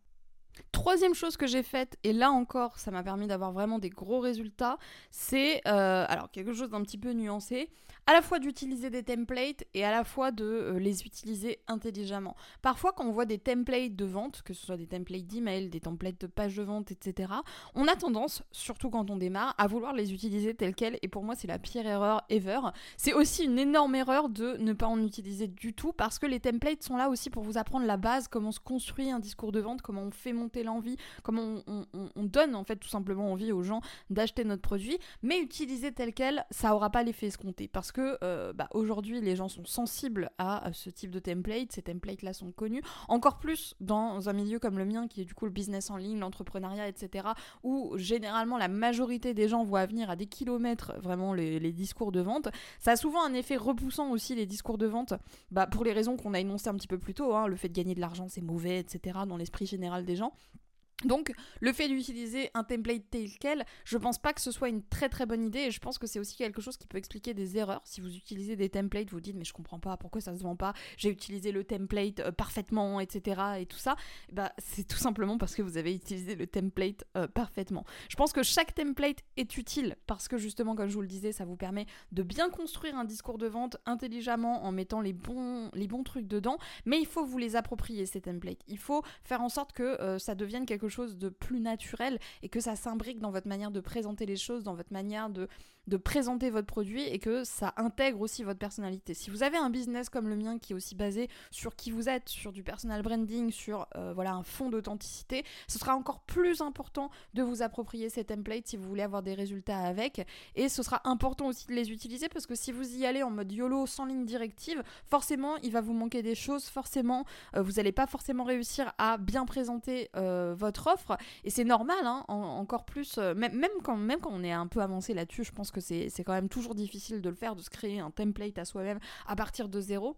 Troisième 0.72 1.14
chose 1.14 1.38
que 1.38 1.48
j'ai 1.48 1.64
faite, 1.64 1.98
et 2.04 2.14
là 2.14 2.32
encore 2.32 2.78
ça 2.78 2.92
m'a 2.92 3.04
permis 3.04 3.28
d'avoir 3.28 3.52
vraiment 3.52 3.80
des 3.80 3.90
gros 3.90 4.20
résultats, 4.20 4.78
c'est 5.12 5.62
euh, 5.68 6.06
alors 6.08 6.32
quelque 6.32 6.54
chose 6.54 6.70
d'un 6.70 6.82
petit 6.82 6.98
peu 6.98 7.12
nuancé, 7.12 7.70
à 8.06 8.14
la 8.14 8.22
fois 8.22 8.40
d'utiliser 8.40 8.90
des 8.90 9.04
templates 9.04 9.66
et 9.74 9.84
à 9.84 9.92
la 9.92 10.04
fois 10.04 10.32
de 10.32 10.46
euh, 10.46 10.80
les 10.80 11.06
utiliser 11.06 11.60
intelligemment. 11.68 12.36
Parfois 12.62 12.94
quand 12.94 13.06
on 13.06 13.12
voit 13.12 13.26
des 13.26 13.38
templates 13.38 13.96
de 13.96 14.06
vente, 14.06 14.44
que 14.44 14.54
ce 14.54 14.66
soit 14.66 14.78
des 14.78 14.88
templates 14.88 15.28
d'email, 15.28 15.70
des 15.70 15.82
templates 15.82 16.22
de 16.22 16.28
page 16.28 16.56
de 16.56 16.64
vente, 16.64 16.92
etc., 16.92 17.34
on 17.76 17.88
a 17.88 17.96
tendance, 17.96 18.44
surtout 18.52 18.90
quand 18.90 19.10
on 19.10 19.18
démarre, 19.18 19.56
à 19.58 19.68
vouloir 19.68 19.94
les 19.94 20.14
utiliser 20.14 20.54
tels 20.54 20.76
quels, 20.76 21.00
et 21.02 21.08
pour 21.08 21.24
moi 21.24 21.36
c'est 21.36 21.48
la 21.48 21.60
pire 21.60 21.86
erreur 21.86 22.24
ever. 22.30 22.60
C'est 22.96 23.14
aussi 23.14 23.44
une 23.44 23.60
énorme 23.60 23.96
erreur 23.96 24.30
de 24.30 24.56
ne 24.58 24.74
pas 24.74 24.88
en 24.88 25.02
utiliser 25.04 25.48
du 25.48 25.74
tout, 25.74 25.92
parce 25.92 26.18
que 26.18 26.26
les 26.26 26.40
templates 26.40 26.84
sont 26.84 26.98
là 26.98 27.10
aussi 27.10 27.30
pour 27.30 27.44
vous 27.44 27.58
apprendre 27.58 27.86
la 27.86 27.98
base, 27.98 28.28
comment 28.28 28.52
se 28.52 28.60
construit 28.60 29.12
un 29.12 29.20
discours 29.20 29.52
de 29.52 29.60
vente, 29.60 29.82
comment 29.82 30.04
on 30.04 30.12
fait 30.12 30.34
l'envie, 30.56 30.98
comment 31.24 31.62
on, 31.68 32.24
donne 32.24 32.56
en 32.56 32.64
fait 32.64 32.76
tout 32.76 32.90
simplement 32.90 33.32
envie 33.32 33.52
aux 33.52 33.64
gens 33.64 33.82
d'acheter 34.10 34.44
notre 34.44 34.62
produit, 34.62 34.98
mais 35.24 35.40
utiliser 35.40 35.92
tel 35.92 36.14
quel, 36.14 36.46
ça 36.52 36.76
aura 36.76 36.90
pas 36.90 37.04
l'effet 37.04 37.28
escompté 37.28 37.68
parce 37.68 37.92
que 37.92 38.18
euh, 38.24 38.54
bah, 38.54 38.68
aujourd'hui 38.74 39.22
les 39.22 39.36
gens 39.36 39.48
sont 39.48 39.66
sensibles 39.66 40.30
à 40.38 40.70
ce 40.74 40.90
type 40.90 41.12
de 41.12 41.20
template, 41.20 41.72
ces 41.72 41.82
templates 41.82 42.22
là 42.22 42.34
sont 42.34 42.52
connus, 42.52 42.82
encore 43.08 43.40
plus 43.40 43.76
dans 43.80 44.30
un 44.30 44.34
milieu 44.34 44.60
comme 44.60 44.78
le 44.78 44.86
mien 44.86 45.08
qui 45.08 45.22
est 45.22 45.26
du 45.26 45.34
coup 45.34 45.46
le 45.46 45.52
business 45.52 45.90
en 45.90 45.98
ligne, 45.98 46.20
l'entrepreneuriat, 46.20 46.88
etc., 46.88 47.30
où 47.64 47.94
généralement 47.98 48.58
la 48.58 48.68
majorité 48.68 49.34
des 49.34 49.48
gens 49.48 49.64
voient 49.64 49.86
venir 49.86 50.10
à 50.10 50.16
des 50.16 50.26
kilomètres 50.26 50.94
vraiment 51.02 51.34
les, 51.34 51.58
discours 51.72 52.12
de 52.12 52.22
vente. 52.22 52.48
Ça 52.80 52.92
a 52.92 52.96
souvent 52.96 53.24
un 53.24 53.34
effet 53.34 53.58
repoussant 53.58 54.12
aussi 54.12 54.36
les 54.36 54.46
discours 54.46 54.78
de 54.78 54.88
vente, 54.88 55.14
bah, 55.52 55.68
pour 55.68 55.84
les 55.84 55.94
raisons 55.94 56.18
qu'on 56.18 56.34
a 56.34 56.40
énoncées 56.40 56.70
un 56.70 56.76
petit 56.76 56.88
peu 56.88 56.98
plus 56.98 57.14
tôt, 57.14 57.36
hein, 57.36 57.48
le 57.48 57.56
fait 57.56 57.70
de 57.70 57.74
gagner 57.74 57.94
de 57.94 58.00
l'argent 58.00 58.28
c'est 58.28 58.42
mauvais, 58.42 58.80
etc., 58.80 59.20
dans 59.28 59.38
l'esprit 59.38 59.66
général 59.66 60.06
des 60.06 60.16
gens. 60.16 60.27
maintenant 60.28 60.67
Donc, 61.04 61.32
le 61.60 61.74
fait 61.74 61.88
d'utiliser 61.88 62.50
un 62.56 62.64
template 62.64 63.04
tel 63.12 63.30
quel, 63.40 63.66
je 63.86 64.00
pense 64.00 64.18
pas 64.18 64.34
que 64.34 64.42
ce 64.42 64.50
soit 64.50 64.70
une 64.70 64.82
très 64.82 65.10
très 65.10 65.28
bonne 65.28 65.44
idée 65.44 65.60
et 65.60 65.72
je 65.72 65.80
pense 65.80 66.00
que 66.00 66.08
c'est 66.08 66.18
aussi 66.18 66.36
quelque 66.36 66.60
chose 66.60 66.76
qui 66.76 66.88
peut 66.88 66.98
expliquer 66.98 67.36
des 67.36 67.56
erreurs. 67.56 67.82
Si 67.86 68.02
vous 68.02 68.16
utilisez 68.16 68.56
des 68.56 68.70
templates, 68.70 69.12
vous 69.12 69.22
dites 69.22 69.36
mais 69.36 69.44
je 69.44 69.54
comprends 69.54 69.80
pas 69.80 69.96
pourquoi 69.98 70.22
ça 70.22 70.36
se 70.36 70.42
vend 70.42 70.56
pas, 70.56 70.74
j'ai 70.98 71.10
utilisé 71.10 71.52
le 71.52 71.64
template 71.64 72.22
euh, 72.22 72.32
parfaitement, 72.32 73.00
etc. 73.00 73.42
et 73.60 73.68
tout 73.68 73.78
ça, 73.78 73.96
bah 74.32 74.52
c'est 74.58 74.88
tout 74.88 74.98
simplement 74.98 75.38
parce 75.38 75.54
que 75.54 75.62
vous 75.62 75.78
avez 75.78 75.94
utilisé 75.94 76.34
le 76.34 76.48
template 76.48 77.04
euh, 77.16 77.28
parfaitement. 77.28 77.86
Je 78.10 78.16
pense 78.16 78.34
que 78.34 78.42
chaque 78.42 78.74
template 78.74 79.20
est 79.36 79.56
utile 79.58 79.98
parce 80.08 80.28
que 80.28 80.40
justement, 80.40 80.76
comme 80.76 80.90
je 80.90 80.96
vous 80.96 81.02
le 81.02 81.08
disais, 81.08 81.32
ça 81.32 81.46
vous 81.46 81.58
permet 81.58 81.86
de 82.12 82.24
bien 82.24 82.50
construire 82.50 82.98
un 82.98 83.06
discours 83.06 83.38
de 83.38 83.46
vente 83.46 83.78
intelligemment 83.86 84.66
en 84.66 84.72
mettant 84.72 85.02
les 85.02 85.14
bons, 85.14 85.70
les 85.76 85.88
bons 85.88 86.04
trucs 86.04 86.28
dedans, 86.28 86.58
mais 86.86 87.00
il 87.00 87.06
faut 87.06 87.24
vous 87.24 87.38
les 87.38 87.56
approprier 87.56 88.08
ces 88.08 88.22
templates. 88.22 88.62
Il 88.68 88.80
faut 88.80 89.04
faire 89.24 89.42
en 89.42 89.50
sorte 89.50 89.74
que 89.74 89.84
euh, 89.84 90.18
ça 90.18 90.34
devienne 90.34 90.66
quelque 90.66 90.87
chose 90.90 91.18
de 91.18 91.30
plus 91.30 91.60
naturel 91.60 92.20
et 92.42 92.50
que 92.50 92.60
ça 92.60 92.76
s'imbrique 92.76 93.20
dans 93.20 93.32
votre 93.32 93.48
manière 93.48 93.72
de 93.72 93.80
présenter 93.80 94.26
les 94.26 94.36
choses, 94.36 94.64
dans 94.64 94.76
votre 94.76 94.94
manière 94.94 95.30
de 95.30 95.48
de 95.88 95.98
présenter 95.98 96.50
votre 96.50 96.68
produit 96.68 97.04
et 97.04 97.20
que 97.20 97.44
ça 97.44 97.74
intègre 97.78 98.22
aussi 98.22 98.44
votre 98.44 98.60
personnalité. 98.60 99.14
Si 99.14 99.30
vous 99.30 99.44
avez 99.44 99.58
un 99.58 99.70
business 99.70 100.10
comme 100.10 100.28
le 100.28 100.36
mien 100.36 100.60
qui 100.60 100.74
est 100.74 100.76
aussi 100.76 100.96
basé 100.96 101.30
sur 101.50 101.76
qui 101.76 101.92
vous 101.92 102.10
êtes, 102.10 102.30
sur 102.30 102.52
du 102.52 102.64
personal 102.64 103.02
branding, 103.02 103.52
sur 103.52 103.88
euh, 103.96 104.12
voilà 104.14 104.34
un 104.34 104.44
fond 104.44 104.70
d'authenticité, 104.70 105.44
ce 105.68 105.80
sera 105.80 105.96
encore 105.96 106.20
plus 106.22 106.62
important 106.62 107.10
de 107.34 107.42
vous 107.42 107.62
approprier 107.62 108.10
ces 108.10 108.26
templates 108.26 108.68
si 108.68 108.78
vous 108.78 108.88
voulez 108.88 109.04
avoir 109.04 109.24
des 109.24 109.34
résultats 109.34 109.80
avec 109.80 110.26
et 110.56 110.70
ce 110.70 110.84
sera 110.84 111.02
important 111.06 111.48
aussi 111.48 111.68
de 111.68 111.74
les 111.74 111.92
utiliser 111.92 112.28
parce 112.30 112.46
que 112.46 112.56
si 112.56 112.72
vous 112.72 112.98
y 112.98 113.06
allez 113.06 113.24
en 113.24 113.32
mode 113.32 113.52
YOLO 113.52 113.86
sans 113.86 114.06
ligne 114.06 114.26
directive, 114.26 114.84
forcément 115.06 115.56
il 115.58 115.72
va 115.72 115.82
vous 115.82 115.94
manquer 115.94 116.22
des 116.22 116.36
choses, 116.36 116.66
forcément 116.66 117.26
euh, 117.56 117.62
vous 117.62 117.74
n'allez 117.74 117.94
pas 117.94 118.08
forcément 118.08 118.44
réussir 118.44 118.94
à 118.98 119.18
bien 119.18 119.46
présenter 119.46 120.10
euh, 120.16 120.54
votre 120.58 120.88
offre 120.88 121.18
et 121.44 121.50
c'est 121.50 121.64
normal 121.64 121.98
hein, 122.04 122.26
encore 122.28 122.86
plus 122.86 123.18
même, 123.18 123.56
même, 123.58 123.72
quand, 123.84 123.96
même 123.96 124.20
quand 124.20 124.32
on 124.34 124.44
est 124.44 124.52
un 124.52 124.68
peu 124.68 124.82
avancé 124.82 125.14
là-dessus, 125.14 125.44
je 125.44 125.52
pense 125.52 125.72
que 125.72 125.77
c'est 125.82 126.24
quand 126.24 126.34
même 126.34 126.50
toujours 126.50 126.76
difficile 126.76 127.22
de 127.22 127.30
le 127.30 127.36
faire, 127.36 127.56
de 127.56 127.62
se 127.62 127.70
créer 127.70 128.00
un 128.00 128.12
template 128.12 128.58
à 128.58 128.66
soi-même 128.66 129.00
à 129.26 129.36
partir 129.36 129.70
de 129.70 129.80
zéro. 129.80 130.18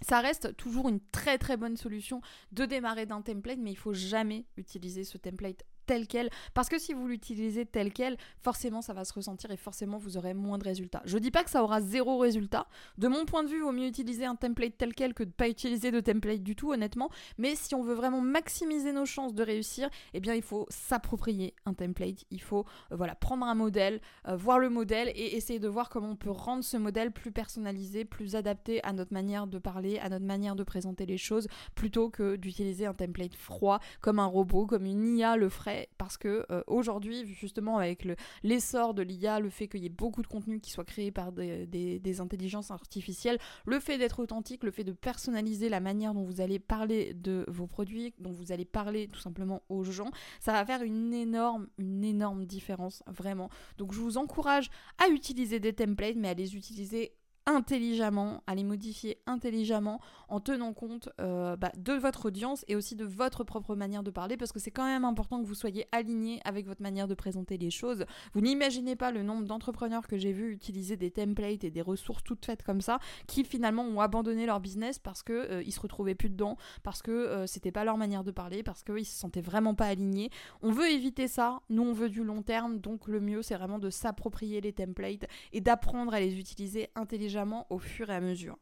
Ça 0.00 0.20
reste 0.20 0.56
toujours 0.56 0.88
une 0.88 1.00
très 1.00 1.38
très 1.38 1.56
bonne 1.56 1.76
solution 1.76 2.20
de 2.52 2.64
démarrer 2.64 3.06
d'un 3.06 3.20
template, 3.20 3.58
mais 3.58 3.72
il 3.72 3.76
faut 3.76 3.94
jamais 3.94 4.46
utiliser 4.56 5.04
ce 5.04 5.18
template 5.18 5.64
tel 5.88 6.06
quel. 6.06 6.30
Parce 6.54 6.68
que 6.68 6.78
si 6.78 6.92
vous 6.92 7.08
l'utilisez 7.08 7.64
tel 7.66 7.92
quel, 7.92 8.16
forcément 8.40 8.82
ça 8.82 8.92
va 8.92 9.04
se 9.04 9.12
ressentir 9.12 9.50
et 9.50 9.56
forcément 9.56 9.96
vous 9.96 10.16
aurez 10.16 10.34
moins 10.34 10.58
de 10.58 10.64
résultats. 10.64 11.02
Je 11.06 11.18
dis 11.18 11.30
pas 11.30 11.42
que 11.42 11.50
ça 11.50 11.64
aura 11.64 11.80
zéro 11.80 12.18
résultat. 12.18 12.68
De 12.98 13.08
mon 13.08 13.24
point 13.24 13.42
de 13.42 13.48
vue, 13.48 13.56
il 13.56 13.62
vaut 13.62 13.72
mieux 13.72 13.86
utiliser 13.86 14.26
un 14.26 14.36
template 14.36 14.76
tel 14.76 14.94
quel 14.94 15.14
que 15.14 15.24
de 15.24 15.30
pas 15.30 15.48
utiliser 15.48 15.90
de 15.90 16.00
template 16.00 16.42
du 16.42 16.54
tout, 16.54 16.72
honnêtement. 16.72 17.10
Mais 17.38 17.54
si 17.56 17.74
on 17.74 17.82
veut 17.82 17.94
vraiment 17.94 18.20
maximiser 18.20 18.92
nos 18.92 19.06
chances 19.06 19.34
de 19.34 19.42
réussir, 19.42 19.88
eh 20.12 20.20
bien 20.20 20.34
il 20.34 20.42
faut 20.42 20.66
s'approprier 20.68 21.54
un 21.64 21.72
template. 21.72 22.26
Il 22.30 22.42
faut 22.42 22.66
euh, 22.92 22.96
voilà 22.96 23.14
prendre 23.14 23.46
un 23.46 23.54
modèle, 23.54 24.00
euh, 24.28 24.36
voir 24.36 24.58
le 24.58 24.68
modèle 24.68 25.08
et 25.14 25.36
essayer 25.36 25.58
de 25.58 25.68
voir 25.68 25.88
comment 25.88 26.10
on 26.10 26.16
peut 26.16 26.30
rendre 26.30 26.62
ce 26.62 26.76
modèle 26.76 27.12
plus 27.12 27.32
personnalisé, 27.32 28.04
plus 28.04 28.36
adapté 28.36 28.84
à 28.84 28.92
notre 28.92 29.14
manière 29.14 29.46
de 29.46 29.58
parler, 29.58 29.98
à 29.98 30.10
notre 30.10 30.26
manière 30.26 30.54
de 30.54 30.64
présenter 30.64 31.06
les 31.06 31.18
choses, 31.18 31.48
plutôt 31.74 32.10
que 32.10 32.36
d'utiliser 32.36 32.84
un 32.84 32.94
template 32.94 33.34
froid 33.34 33.80
comme 34.02 34.18
un 34.18 34.26
robot, 34.26 34.66
comme 34.66 34.84
une 34.84 35.16
IA 35.16 35.36
le 35.36 35.48
ferait 35.48 35.77
parce 35.98 36.16
que 36.16 36.46
euh, 36.50 36.62
aujourd'hui, 36.66 37.26
justement 37.26 37.78
avec 37.78 38.06
l'essor 38.42 38.94
de 38.94 39.02
l'IA, 39.02 39.40
le 39.40 39.50
fait 39.50 39.68
qu'il 39.68 39.82
y 39.82 39.86
ait 39.86 39.90
beaucoup 39.90 40.22
de 40.22 40.26
contenu 40.26 40.60
qui 40.60 40.70
soit 40.70 40.84
créé 40.84 41.10
par 41.10 41.32
des, 41.32 42.20
intelligences 42.20 42.70
artificielles, 42.70 43.38
le 43.64 43.78
fait 43.80 43.98
d'être 43.98 44.20
authentique, 44.20 44.64
le 44.64 44.70
fait 44.70 44.84
de 44.84 44.92
personnaliser 44.92 45.68
la 45.68 45.80
manière 45.80 46.14
dont 46.14 46.24
vous 46.24 46.40
allez 46.40 46.58
parler 46.58 47.14
de 47.14 47.44
vos 47.48 47.66
produits, 47.66 48.14
dont 48.18 48.32
vous 48.32 48.50
allez 48.50 48.64
parler 48.64 49.08
tout 49.08 49.20
simplement 49.20 49.62
aux 49.68 49.84
gens, 49.84 50.10
ça 50.40 50.52
va 50.52 50.64
faire 50.64 50.82
une 50.82 51.12
énorme, 51.12 51.68
une 51.78 52.04
énorme 52.04 52.44
différence, 52.44 53.02
vraiment. 53.06 53.50
Donc 53.76 53.92
je 53.92 54.00
vous 54.00 54.18
encourage 54.18 54.70
à 54.98 55.08
utiliser 55.08 55.60
des 55.60 55.72
templates, 55.72 56.16
mais 56.16 56.28
à 56.28 56.34
les 56.34 56.56
utiliser 56.56 57.12
intelligemment, 57.48 58.42
à 58.46 58.54
les 58.54 58.62
modifier 58.62 59.22
intelligemment 59.26 60.02
en 60.28 60.38
tenant 60.38 60.74
compte 60.74 61.08
euh, 61.18 61.56
bah, 61.56 61.72
de 61.78 61.94
votre 61.94 62.26
audience 62.26 62.62
et 62.68 62.76
aussi 62.76 62.94
de 62.94 63.06
votre 63.06 63.42
propre 63.42 63.74
manière 63.74 64.02
de 64.02 64.10
parler 64.10 64.36
parce 64.36 64.52
que 64.52 64.58
c'est 64.60 64.70
quand 64.70 64.84
même 64.84 65.06
important 65.06 65.40
que 65.40 65.46
vous 65.46 65.54
soyez 65.54 65.86
aligné 65.90 66.40
avec 66.44 66.66
votre 66.66 66.82
manière 66.82 67.08
de 67.08 67.14
présenter 67.14 67.56
les 67.56 67.70
choses. 67.70 68.04
Vous 68.34 68.42
n'imaginez 68.42 68.96
pas 68.96 69.10
le 69.12 69.22
nombre 69.22 69.46
d'entrepreneurs 69.46 70.06
que 70.06 70.18
j'ai 70.18 70.32
vu 70.32 70.52
utiliser 70.52 70.98
des 70.98 71.10
templates 71.10 71.64
et 71.64 71.70
des 71.70 71.80
ressources 71.80 72.22
toutes 72.22 72.44
faites 72.44 72.62
comme 72.62 72.82
ça 72.82 72.98
qui 73.26 73.44
finalement 73.44 73.82
ont 73.82 74.00
abandonné 74.00 74.44
leur 74.44 74.60
business 74.60 74.98
parce 74.98 75.22
que 75.22 75.32
euh, 75.32 75.62
ils 75.64 75.72
se 75.72 75.80
retrouvaient 75.80 76.14
plus 76.14 76.28
dedans, 76.28 76.58
parce 76.82 77.00
que 77.00 77.10
euh, 77.10 77.46
c'était 77.46 77.72
pas 77.72 77.84
leur 77.84 77.96
manière 77.96 78.24
de 78.24 78.30
parler, 78.30 78.62
parce 78.62 78.84
qu'ils 78.84 79.06
se 79.06 79.18
sentaient 79.18 79.40
vraiment 79.40 79.74
pas 79.74 79.86
alignés. 79.86 80.28
On 80.60 80.70
veut 80.70 80.90
éviter 80.90 81.28
ça, 81.28 81.62
nous 81.70 81.82
on 81.82 81.94
veut 81.94 82.10
du 82.10 82.24
long 82.24 82.42
terme, 82.42 82.78
donc 82.78 83.08
le 83.08 83.20
mieux 83.20 83.40
c'est 83.40 83.54
vraiment 83.54 83.78
de 83.78 83.88
s'approprier 83.88 84.60
les 84.60 84.74
templates 84.74 85.24
et 85.54 85.62
d'apprendre 85.62 86.12
à 86.12 86.20
les 86.20 86.38
utiliser 86.38 86.90
intelligemment 86.94 87.37
au 87.70 87.78
fur 87.78 88.10
et 88.10 88.14
à 88.14 88.20
mesure. 88.20 88.58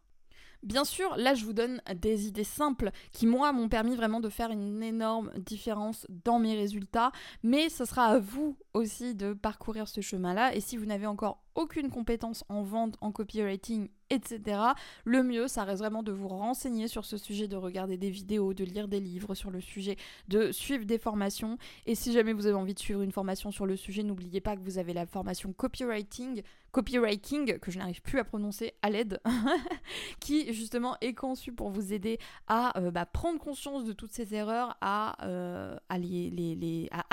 Bien 0.63 0.85
sûr, 0.85 1.17
là 1.17 1.35
je 1.35 1.45
vous 1.45 1.53
donne 1.53 1.81
des 1.95 2.27
idées 2.27 2.45
simples 2.45 2.91
qui 3.13 3.27
moi 3.27 3.53
m'ont 3.53 3.69
permis 3.69 3.95
vraiment 3.95 4.21
de 4.21 4.29
faire 4.29 4.51
une 4.51 4.83
énorme 4.83 5.31
différence 5.37 6.07
dans 6.25 6.39
mes 6.39 6.57
résultats, 6.57 7.13
mais 7.43 7.69
ce 7.69 7.85
sera 7.85 8.07
à 8.07 8.19
vous 8.19 8.57
aussi 8.75 9.15
de 9.15 9.33
parcourir 9.33 9.87
ce 9.87 10.01
chemin-là 10.01 10.55
et 10.55 10.61
si 10.61 10.77
vous 10.77 10.87
n'avez 10.87 11.07
encore 11.07 11.46
aucune 11.57 11.91
compétence 11.91 12.45
en 12.49 12.63
vente, 12.63 12.97
en 13.01 13.11
copywriting, 13.11 13.89
etc. 14.11 14.61
Le 15.05 15.23
mieux, 15.23 15.49
ça 15.49 15.65
reste 15.65 15.81
vraiment 15.81 16.03
de 16.03 16.13
vous 16.13 16.29
renseigner 16.29 16.89
sur 16.89 17.05
ce 17.05 17.17
sujet, 17.17 17.49
de 17.49 17.57
regarder 17.57 17.97
des 17.97 18.11
vidéos, 18.11 18.55
de 18.55 18.65
lire 18.65 18.89
des 18.89 19.01
livres 19.01 19.35
sur 19.35 19.51
le 19.51 19.61
sujet, 19.61 19.97
de 20.29 20.53
suivre 20.53 20.85
des 20.85 20.99
formations. 20.99 21.59
Et 21.87 21.95
si 21.95 22.13
jamais 22.13 22.33
vous 22.33 22.47
avez 22.47 22.55
envie 22.55 22.75
de 22.75 22.79
suivre 22.79 23.03
une 23.03 23.13
formation 23.13 23.51
sur 23.51 23.67
le 23.67 23.77
sujet, 23.77 24.03
n'oubliez 24.03 24.41
pas 24.41 24.57
que 24.57 24.63
vous 24.63 24.79
avez 24.79 24.93
la 24.93 25.07
formation 25.07 25.53
copywriting, 25.53 26.43
copywriting, 26.73 27.59
que 27.59 27.71
je 27.71 27.79
n'arrive 27.79 28.03
plus 28.03 28.19
à 28.19 28.25
prononcer 28.25 28.75
à 28.83 28.91
l'aide, 28.91 29.21
qui 30.21 30.53
justement 30.53 30.97
est 31.01 31.15
conçue 31.15 31.53
pour 31.53 31.71
vous 31.71 31.93
aider 31.93 32.19
à 32.49 32.79
euh, 32.79 32.91
bah, 32.91 33.07
prendre 33.07 33.39
conscience 33.41 33.85
de 33.85 33.93
toutes 33.93 34.13
ces 34.13 34.35
erreurs, 34.35 34.77
à, 34.83 35.25
euh, 35.27 35.77
à, 35.89 35.97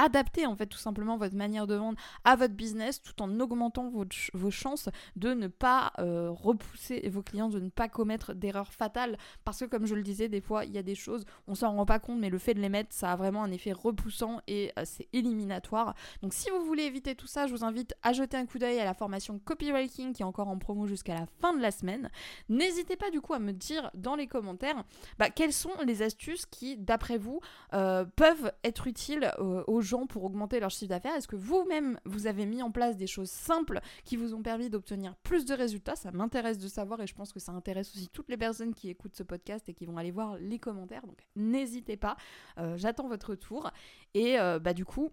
adapter 0.04 0.46
en 0.46 0.56
fait 0.56 0.68
tout 0.68 0.78
simplement 0.78 1.18
votre 1.18 1.36
manière 1.36 1.66
de 1.66 1.76
vendre 1.76 1.98
à 2.26 2.36
votre 2.36 2.54
business 2.54 3.02
tout 3.02 3.22
en 3.22 3.40
augmentant 3.40 3.90
votre, 3.90 4.14
vos 4.34 4.52
chances 4.52 4.90
de 5.16 5.34
ne 5.34 5.48
pas 5.48 5.94
euh, 6.00 6.30
repousser 6.32 7.08
vos 7.10 7.22
clients, 7.22 7.50
de 7.50 7.60
ne 7.60 7.70
pas 7.70 7.90
commettre 7.90 8.34
d'erreurs 8.34 8.74
fatales. 8.74 9.18
Parce 9.44 9.60
que 9.60 9.66
comme 9.66 9.86
je 9.86 9.96
le 9.96 10.04
disais, 10.04 10.30
des 10.30 10.42
fois, 10.42 10.66
il 10.66 10.72
y 10.72 10.78
a 10.78 10.84
des 10.84 10.96
choses, 10.96 11.26
on 11.48 11.56
s'en 11.56 11.76
rend 11.76 11.86
pas 11.86 12.00
compte, 12.00 12.20
mais 12.20 12.30
le 12.30 12.38
fait 12.38 12.54
de 12.54 12.60
les 12.60 12.70
mettre, 12.70 12.94
ça 12.94 13.12
a 13.12 13.16
vraiment 13.16 13.44
un 13.44 13.52
effet 13.52 13.72
repoussant 13.72 14.42
et 14.48 14.72
euh, 14.78 14.84
c'est 14.86 15.08
éliminatoire. 15.14 15.96
Donc 16.22 16.34
si 16.34 16.50
vous 16.50 16.66
voulez 16.66 16.84
éviter 16.84 17.16
tout 17.16 17.28
ça, 17.28 17.48
je 17.48 17.54
vous 17.54 17.64
invite 17.64 17.94
à 18.04 18.14
jeter 18.14 18.38
un 18.38 18.46
coup 18.46 18.60
d'œil 18.60 18.80
à 18.80 18.86
la 18.86 18.94
formation 18.94 19.40
copywriting 19.40 20.14
qui 20.14 20.22
est 20.22 20.26
encore 20.26 20.48
en 20.48 20.58
promo 20.58 20.88
jusqu'à 20.88 21.14
la 21.14 21.26
fin 21.42 21.56
de 21.56 21.62
la 21.62 21.72
semaine. 21.72 22.10
N'hésitez 22.50 22.96
pas 22.96 23.10
du 23.10 23.22
coup 23.22 23.34
à 23.34 23.40
me 23.40 23.54
dire 23.54 23.92
dans 23.94 24.16
les 24.16 24.28
commentaires 24.28 24.84
bah, 25.20 25.30
quelles 25.30 25.54
sont 25.54 25.72
les 25.86 26.02
astuces 26.02 26.46
qui, 26.46 26.78
d'après 26.78 27.18
vous, 27.18 27.40
euh, 27.74 28.06
peuvent 28.16 28.52
être 28.64 28.88
utiles 28.88 29.32
aux 29.40 29.82
gens 29.82 30.06
pour 30.06 30.24
augmenter 30.24 30.60
leur 30.60 30.70
chiffre 30.70 30.90
d'affaires. 30.90 31.16
Est-ce 31.16 31.28
que 31.28 31.36
vous-même, 31.36 32.00
vous 32.06 32.28
avez 32.28 32.46
mis 32.46 32.62
en 32.62 32.72
place 32.72 32.98
des 32.98 33.08
choses 33.08 33.30
simples 33.30 33.80
qui 34.04 34.16
vous 34.16 34.23
ont 34.32 34.42
permis 34.42 34.70
d'obtenir 34.70 35.16
plus 35.18 35.46
de 35.46 35.54
résultats 35.54 35.96
Ça 35.96 36.12
m'intéresse 36.12 36.58
de 36.58 36.68
savoir 36.68 37.02
et 37.02 37.08
je 37.08 37.14
pense 37.14 37.34
que 37.34 37.40
ça 37.40 37.52
intéresse 37.52 37.96
aussi 37.96 38.10
toutes 38.10 38.30
les 38.30 38.38
personnes 38.38 38.74
qui 38.74 38.90
écoutent 38.90 39.16
ce 39.16 39.24
podcast 39.24 39.68
et 39.70 39.74
qui 39.74 39.86
vont 39.86 39.98
aller 39.98 40.12
voir 40.12 40.38
les 40.38 40.60
commentaires. 40.60 41.06
Donc 41.06 41.26
n'hésitez 41.36 41.98
pas, 41.98 42.16
euh, 42.58 42.78
j'attends 42.78 43.08
votre 43.08 43.36
tour. 43.36 43.72
Et 44.14 44.40
euh, 44.40 44.60
bah 44.60 44.74
du 44.74 44.86
coup, 44.86 45.12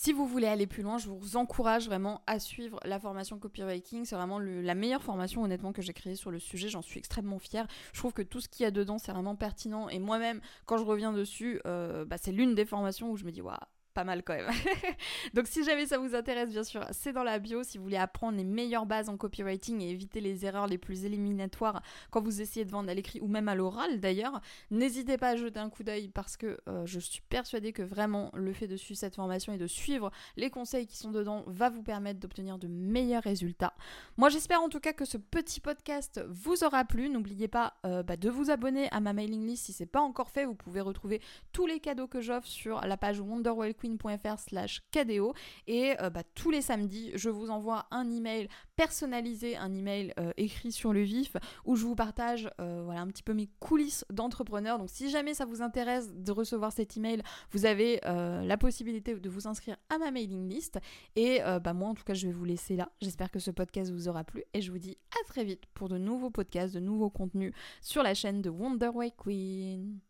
si 0.00 0.12
vous 0.12 0.28
voulez 0.28 0.46
aller 0.46 0.68
plus 0.68 0.84
loin, 0.84 0.96
je 0.96 1.08
vous 1.08 1.36
encourage 1.36 1.86
vraiment 1.86 2.22
à 2.28 2.38
suivre 2.38 2.78
la 2.84 3.00
formation 3.00 3.36
copywriting. 3.40 4.04
C'est 4.04 4.14
vraiment 4.14 4.38
la 4.38 4.76
meilleure 4.76 5.02
formation 5.02 5.42
honnêtement 5.42 5.72
que 5.72 5.82
j'ai 5.82 5.92
créée 5.92 6.14
sur 6.14 6.30
le 6.30 6.38
sujet. 6.38 6.68
J'en 6.68 6.82
suis 6.82 7.00
extrêmement 7.00 7.40
fière. 7.40 7.66
Je 7.92 7.98
trouve 7.98 8.12
que 8.12 8.22
tout 8.22 8.40
ce 8.40 8.48
qu'il 8.48 8.62
y 8.62 8.66
a 8.66 8.70
dedans, 8.70 8.98
c'est 8.98 9.10
vraiment 9.10 9.34
pertinent. 9.34 9.88
Et 9.88 9.98
moi-même, 9.98 10.40
quand 10.66 10.76
je 10.76 10.84
reviens 10.84 11.12
dessus, 11.12 11.60
euh, 11.66 12.04
bah, 12.04 12.16
c'est 12.16 12.30
l'une 12.30 12.54
des 12.54 12.64
formations 12.64 13.10
où 13.10 13.16
je 13.16 13.24
me 13.24 13.32
dis, 13.32 13.42
waouh, 13.42 13.56
mal 14.04 14.22
quand 14.22 14.34
même. 14.34 14.50
Donc 15.34 15.46
si 15.46 15.64
jamais 15.64 15.86
ça 15.86 15.98
vous 15.98 16.14
intéresse, 16.14 16.50
bien 16.50 16.64
sûr, 16.64 16.84
c'est 16.90 17.12
dans 17.12 17.22
la 17.22 17.38
bio. 17.38 17.62
Si 17.62 17.78
vous 17.78 17.84
voulez 17.84 17.96
apprendre 17.96 18.36
les 18.38 18.44
meilleures 18.44 18.86
bases 18.86 19.08
en 19.08 19.16
copywriting 19.16 19.80
et 19.82 19.90
éviter 19.90 20.20
les 20.20 20.44
erreurs 20.44 20.66
les 20.66 20.78
plus 20.78 21.04
éliminatoires 21.04 21.82
quand 22.10 22.22
vous 22.22 22.40
essayez 22.40 22.64
de 22.64 22.70
vendre 22.70 22.90
à 22.90 22.94
l'écrit 22.94 23.20
ou 23.20 23.28
même 23.28 23.48
à 23.48 23.54
l'oral 23.54 24.00
d'ailleurs, 24.00 24.40
n'hésitez 24.70 25.16
pas 25.16 25.30
à 25.30 25.36
jeter 25.36 25.60
un 25.60 25.70
coup 25.70 25.82
d'œil 25.82 26.08
parce 26.08 26.36
que 26.36 26.58
euh, 26.68 26.86
je 26.86 27.00
suis 27.00 27.22
persuadée 27.28 27.72
que 27.72 27.82
vraiment 27.82 28.30
le 28.34 28.52
fait 28.52 28.66
de 28.66 28.76
suivre 28.76 28.98
cette 28.98 29.16
formation 29.16 29.52
et 29.52 29.58
de 29.58 29.66
suivre 29.66 30.10
les 30.36 30.50
conseils 30.50 30.86
qui 30.86 30.96
sont 30.96 31.10
dedans 31.10 31.44
va 31.46 31.70
vous 31.70 31.82
permettre 31.82 32.20
d'obtenir 32.20 32.58
de 32.58 32.68
meilleurs 32.68 33.22
résultats. 33.22 33.74
Moi 34.16 34.28
j'espère 34.28 34.62
en 34.62 34.68
tout 34.68 34.80
cas 34.80 34.92
que 34.92 35.04
ce 35.04 35.18
petit 35.18 35.60
podcast 35.60 36.20
vous 36.28 36.64
aura 36.64 36.84
plu. 36.84 37.08
N'oubliez 37.08 37.48
pas 37.48 37.74
euh, 37.84 38.02
bah, 38.02 38.16
de 38.16 38.30
vous 38.30 38.50
abonner 38.50 38.88
à 38.90 39.00
ma 39.00 39.12
mailing 39.12 39.46
list 39.46 39.66
si 39.66 39.72
c'est 39.72 39.86
pas 39.86 40.00
encore 40.00 40.30
fait. 40.30 40.44
Vous 40.44 40.54
pouvez 40.54 40.80
retrouver 40.80 41.20
tous 41.52 41.66
les 41.66 41.80
cadeaux 41.80 42.06
que 42.06 42.20
j'offre 42.20 42.46
sur 42.46 42.80
la 42.80 42.96
page 42.96 43.20
Wonderwell 43.20 43.74
Queen 43.74 43.87
slash 44.36 44.82
KDO 44.90 45.34
et 45.66 45.94
euh, 46.00 46.10
bah, 46.10 46.22
tous 46.34 46.50
les 46.50 46.62
samedis 46.62 47.10
je 47.14 47.30
vous 47.30 47.50
envoie 47.50 47.86
un 47.90 48.10
email 48.10 48.48
personnalisé, 48.76 49.56
un 49.56 49.74
email 49.74 50.12
euh, 50.18 50.32
écrit 50.36 50.72
sur 50.72 50.92
le 50.92 51.02
vif 51.02 51.36
où 51.64 51.76
je 51.76 51.84
vous 51.84 51.94
partage 51.94 52.50
euh, 52.60 52.82
voilà, 52.84 53.00
un 53.00 53.06
petit 53.06 53.22
peu 53.22 53.34
mes 53.34 53.48
coulisses 53.60 54.04
d'entrepreneur. 54.10 54.78
Donc 54.78 54.88
si 54.90 55.10
jamais 55.10 55.34
ça 55.34 55.44
vous 55.44 55.62
intéresse 55.62 56.12
de 56.12 56.32
recevoir 56.32 56.72
cet 56.72 56.96
email, 56.96 57.22
vous 57.50 57.66
avez 57.66 58.00
la 58.04 58.56
possibilité 58.56 59.14
de 59.14 59.28
vous 59.28 59.46
inscrire 59.46 59.76
à 59.90 59.98
ma 59.98 60.10
mailing 60.10 60.48
list 60.48 60.78
et 61.16 61.40
bah, 61.62 61.72
moi 61.72 61.88
en 61.88 61.94
tout 61.94 62.04
cas 62.04 62.14
je 62.14 62.26
vais 62.26 62.32
vous 62.32 62.44
laisser 62.44 62.76
là. 62.76 62.90
J'espère 63.00 63.30
que 63.30 63.38
ce 63.38 63.50
podcast 63.50 63.90
vous 63.92 64.08
aura 64.08 64.24
plu 64.24 64.44
et 64.54 64.60
je 64.60 64.70
vous 64.70 64.78
dis 64.78 64.96
à 65.20 65.26
très 65.26 65.44
vite 65.44 65.64
pour 65.74 65.88
de 65.88 65.98
nouveaux 65.98 66.30
podcasts, 66.30 66.74
de 66.74 66.80
nouveaux 66.80 67.10
contenus 67.10 67.52
sur 67.80 68.02
la 68.02 68.14
chaîne 68.14 68.42
de 68.42 68.50
Wonderway 68.50 69.12
Queen. 69.16 70.00